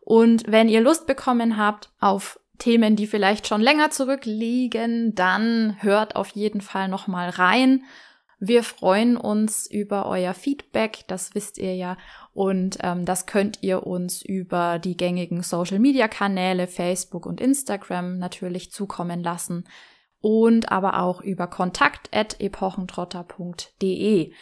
Und 0.00 0.44
wenn 0.48 0.68
ihr 0.68 0.80
Lust 0.80 1.06
bekommen 1.06 1.56
habt 1.56 1.92
auf 2.00 2.39
Themen, 2.60 2.94
die 2.94 3.08
vielleicht 3.08 3.48
schon 3.48 3.60
länger 3.60 3.90
zurückliegen, 3.90 5.16
dann 5.16 5.74
hört 5.80 6.14
auf 6.14 6.28
jeden 6.28 6.60
Fall 6.60 6.86
noch 6.88 7.08
mal 7.08 7.28
rein. 7.28 7.82
Wir 8.38 8.62
freuen 8.62 9.16
uns 9.18 9.66
über 9.66 10.06
euer 10.06 10.32
Feedback, 10.32 11.00
das 11.08 11.34
wisst 11.34 11.58
ihr 11.58 11.74
ja. 11.74 11.96
Und 12.32 12.78
ähm, 12.82 13.04
das 13.04 13.26
könnt 13.26 13.62
ihr 13.62 13.86
uns 13.86 14.22
über 14.22 14.78
die 14.78 14.96
gängigen 14.96 15.42
Social-Media-Kanäle, 15.42 16.66
Facebook 16.66 17.26
und 17.26 17.38
Instagram 17.40 18.16
natürlich 18.18 18.72
zukommen 18.72 19.22
lassen. 19.22 19.68
Und 20.20 20.72
aber 20.72 21.02
auch 21.02 21.20
über 21.20 21.48
kontakt.epochentrotter.de. 21.48 24.32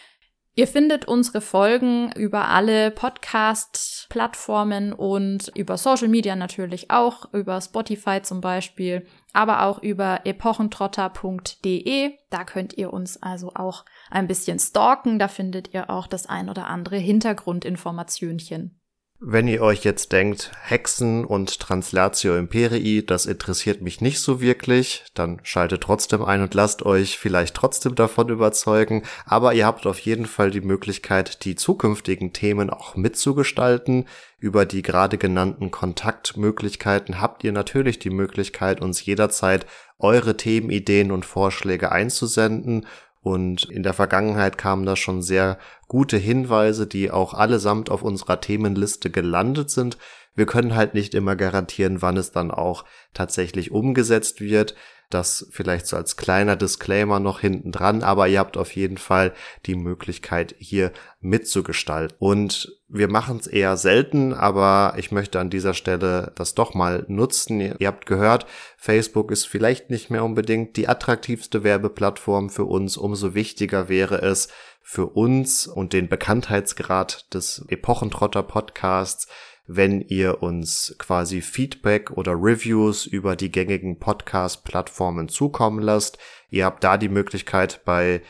Ihr 0.59 0.67
findet 0.67 1.07
unsere 1.07 1.41
Folgen 1.41 2.11
über 2.17 2.49
alle 2.49 2.91
Podcast-Plattformen 2.91 4.93
und 4.93 5.53
über 5.55 5.77
Social 5.77 6.09
Media 6.09 6.35
natürlich 6.35 6.91
auch, 6.91 7.33
über 7.33 7.61
Spotify 7.61 8.23
zum 8.23 8.41
Beispiel, 8.41 9.07
aber 9.33 9.63
auch 9.63 9.81
über 9.81 10.27
epochentrotter.de. 10.27 12.19
Da 12.31 12.43
könnt 12.43 12.77
ihr 12.77 12.93
uns 12.93 13.23
also 13.23 13.53
auch 13.55 13.85
ein 14.11 14.27
bisschen 14.27 14.59
stalken. 14.59 15.21
Da 15.21 15.29
findet 15.29 15.75
ihr 15.75 15.91
auch 15.91 16.09
das 16.09 16.27
ein 16.27 16.51
oder 16.51 16.67
andere 16.67 16.97
Hintergrundinformationchen. 16.97 18.78
Wenn 19.21 19.49
ihr 19.49 19.63
euch 19.63 19.83
jetzt 19.83 20.13
denkt, 20.13 20.53
Hexen 20.63 21.25
und 21.25 21.59
Translatio 21.59 22.37
Imperii, 22.37 23.05
das 23.05 23.27
interessiert 23.27 23.83
mich 23.83 24.01
nicht 24.01 24.21
so 24.21 24.41
wirklich, 24.41 25.05
dann 25.13 25.41
schaltet 25.43 25.83
trotzdem 25.83 26.23
ein 26.23 26.41
und 26.41 26.55
lasst 26.55 26.87
euch 26.87 27.19
vielleicht 27.19 27.57
trotzdem 27.57 27.97
davon 27.97 28.29
überzeugen. 28.29 29.03
Aber 29.27 29.55
ihr 29.55 29.67
habt 29.67 29.89
auf 29.89 29.99
jeden 29.99 30.27
Fall 30.27 30.53
die 30.53 30.61
Möglichkeit, 30.61 31.45
die 31.45 31.57
zukünftigen 31.57 32.33
Themen 32.33 32.71
auch 32.71 32.95
mitzugestalten. 32.95 34.07
Über 34.39 34.65
die 34.67 34.83
gerade 34.83 35.19
genannten 35.19 35.73
Kontaktmöglichkeiten 35.73 37.21
habt 37.21 37.43
ihr 37.43 37.51
natürlich 37.51 37.99
die 37.99 38.11
Möglichkeit, 38.11 38.81
uns 38.81 39.05
jederzeit 39.05 39.67
eure 39.99 40.37
Themenideen 40.37 41.11
und 41.11 41.27
Vorschläge 41.27 41.91
einzusenden 41.91 42.87
und 43.21 43.65
in 43.65 43.83
der 43.83 43.95
Vergangenheit 43.95 44.57
kamen 44.59 44.87
da 44.87 44.97
schon 44.97 45.23
sehr 45.23 45.59
gute 45.89 46.17
Hinweise, 46.17 46.87
die 46.87 47.11
auch 47.11 47.35
allesamt 47.35 47.91
auf 47.91 48.03
unserer 48.03 48.41
Themenliste 48.41 49.11
gelandet 49.11 49.71
sind. 49.71 49.99
Wir 50.35 50.47
können 50.47 50.77
halt 50.77 50.95
nicht 50.95 51.15
immer 51.15 51.35
garantieren, 51.35 52.01
wann 52.01 52.17
es 52.17 52.31
dann 52.31 52.51
auch 52.51 52.85
tatsächlich 53.15 53.73
umgesetzt 53.73 54.41
wird. 54.41 54.77
Das 55.11 55.49
vielleicht 55.51 55.87
so 55.87 55.97
als 55.97 56.19
kleiner 56.19 56.55
Disclaimer 56.55 57.19
noch 57.19 57.41
hinten 57.41 57.73
dran, 57.73 58.03
aber 58.03 58.29
ihr 58.29 58.39
habt 58.39 58.59
auf 58.59 58.77
jeden 58.77 58.99
Fall 58.99 59.33
die 59.65 59.75
Möglichkeit, 59.75 60.55
hier 60.59 60.93
mitzugestalten. 61.21 62.15
Und 62.21 62.79
wir 62.89 63.09
machen 63.09 63.39
es 63.39 63.47
eher 63.47 63.79
selten, 63.79 64.35
aber 64.35 64.95
ich 64.99 65.11
möchte 65.11 65.41
an 65.41 65.49
dieser 65.49 65.73
Stelle 65.73 66.33
das 66.35 66.55
doch 66.55 66.75
mal 66.75 67.07
nutzen. 67.09 67.59
Ihr 67.61 67.87
habt 67.87 68.05
gehört, 68.05 68.45
Facebook 68.77 69.31
ist 69.31 69.47
vielleicht 69.47 69.89
nicht 69.89 70.11
mehr 70.11 70.25
unbedingt 70.25 70.77
die 70.77 70.89
attraktivste 70.89 71.65
Werbeplattform 71.65 72.51
für 72.51 72.65
uns. 72.65 72.99
Umso 72.99 73.33
wichtiger 73.35 73.89
wäre 73.89 74.21
es 74.21 74.49
für 74.91 75.05
uns 75.05 75.67
und 75.67 75.93
den 75.93 76.09
Bekanntheitsgrad 76.09 77.35
des 77.35 77.63
Epochentrotter 77.69 78.43
Podcasts, 78.43 79.29
wenn 79.67 80.01
ihr 80.01 80.43
uns 80.43 80.97
quasi 80.97 81.43
Feedback 81.43 82.13
oder 82.13 82.33
Reviews 82.33 83.05
über 83.05 83.37
die 83.37 83.53
gängigen 83.53 83.99
Podcast-Plattformen 83.99 85.29
zukommen 85.29 85.83
lasst. 85.83 86.17
Ihr 86.49 86.65
habt 86.65 86.83
da 86.83 86.97
die 86.97 87.11
Möglichkeit 87.11 87.83
bei 87.85 88.23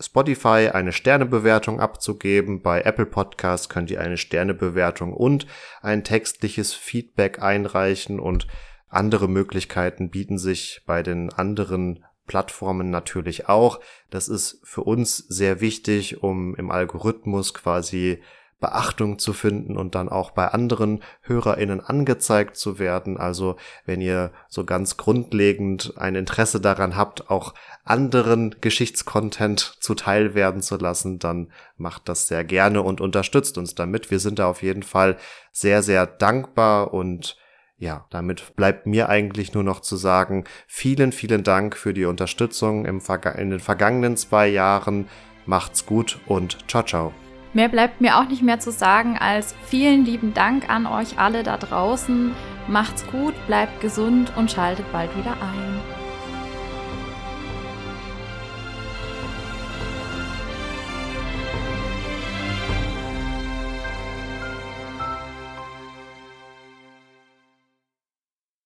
Spotify 0.00 0.70
eine 0.72 0.90
Sternebewertung 0.90 1.78
abzugeben. 1.78 2.60
Bei 2.60 2.80
Apple 2.80 3.06
Podcasts 3.06 3.68
könnt 3.68 3.88
ihr 3.92 4.00
eine 4.00 4.16
Sternebewertung 4.16 5.12
und 5.12 5.46
ein 5.80 6.02
textliches 6.02 6.74
Feedback 6.74 7.40
einreichen 7.40 8.18
und 8.18 8.48
andere 8.88 9.28
Möglichkeiten 9.28 10.10
bieten 10.10 10.38
sich 10.38 10.82
bei 10.86 11.04
den 11.04 11.32
anderen 11.32 12.04
Plattformen 12.30 12.90
natürlich 12.90 13.48
auch. 13.48 13.80
Das 14.08 14.28
ist 14.28 14.60
für 14.62 14.82
uns 14.82 15.16
sehr 15.16 15.60
wichtig, 15.60 16.22
um 16.22 16.54
im 16.54 16.70
Algorithmus 16.70 17.54
quasi 17.54 18.22
Beachtung 18.60 19.18
zu 19.18 19.32
finden 19.32 19.76
und 19.76 19.96
dann 19.96 20.08
auch 20.08 20.30
bei 20.30 20.46
anderen 20.46 21.02
HörerInnen 21.22 21.80
angezeigt 21.80 22.56
zu 22.56 22.78
werden. 22.78 23.16
Also 23.16 23.56
wenn 23.84 24.00
ihr 24.00 24.30
so 24.48 24.64
ganz 24.64 24.96
grundlegend 24.96 25.94
ein 25.96 26.14
Interesse 26.14 26.60
daran 26.60 26.94
habt, 26.94 27.30
auch 27.30 27.52
anderen 27.82 28.54
Geschichtscontent 28.60 29.78
zuteil 29.80 30.36
werden 30.36 30.62
zu 30.62 30.76
lassen, 30.76 31.18
dann 31.18 31.50
macht 31.78 32.08
das 32.08 32.28
sehr 32.28 32.44
gerne 32.44 32.82
und 32.82 33.00
unterstützt 33.00 33.58
uns 33.58 33.74
damit. 33.74 34.12
Wir 34.12 34.20
sind 34.20 34.38
da 34.38 34.46
auf 34.46 34.62
jeden 34.62 34.84
Fall 34.84 35.16
sehr, 35.50 35.82
sehr 35.82 36.06
dankbar 36.06 36.94
und 36.94 37.36
ja, 37.80 38.04
damit 38.10 38.54
bleibt 38.56 38.86
mir 38.86 39.08
eigentlich 39.08 39.54
nur 39.54 39.64
noch 39.64 39.80
zu 39.80 39.96
sagen, 39.96 40.44
vielen, 40.66 41.12
vielen 41.12 41.42
Dank 41.42 41.76
für 41.76 41.94
die 41.94 42.04
Unterstützung 42.04 42.84
im 42.84 43.00
in 43.38 43.50
den 43.50 43.58
vergangenen 43.58 44.18
zwei 44.18 44.48
Jahren. 44.48 45.08
Macht's 45.46 45.86
gut 45.86 46.20
und 46.26 46.58
ciao, 46.68 46.82
ciao. 46.84 47.12
Mehr 47.54 47.68
bleibt 47.68 48.02
mir 48.02 48.18
auch 48.18 48.28
nicht 48.28 48.42
mehr 48.42 48.60
zu 48.60 48.70
sagen 48.70 49.16
als 49.18 49.54
vielen 49.64 50.04
lieben 50.04 50.34
Dank 50.34 50.68
an 50.68 50.86
euch 50.86 51.18
alle 51.18 51.42
da 51.42 51.56
draußen. 51.56 52.32
Macht's 52.68 53.04
gut, 53.06 53.34
bleibt 53.46 53.80
gesund 53.80 54.32
und 54.36 54.52
schaltet 54.52 54.84
bald 54.92 55.16
wieder 55.16 55.32
ein. 55.32 55.99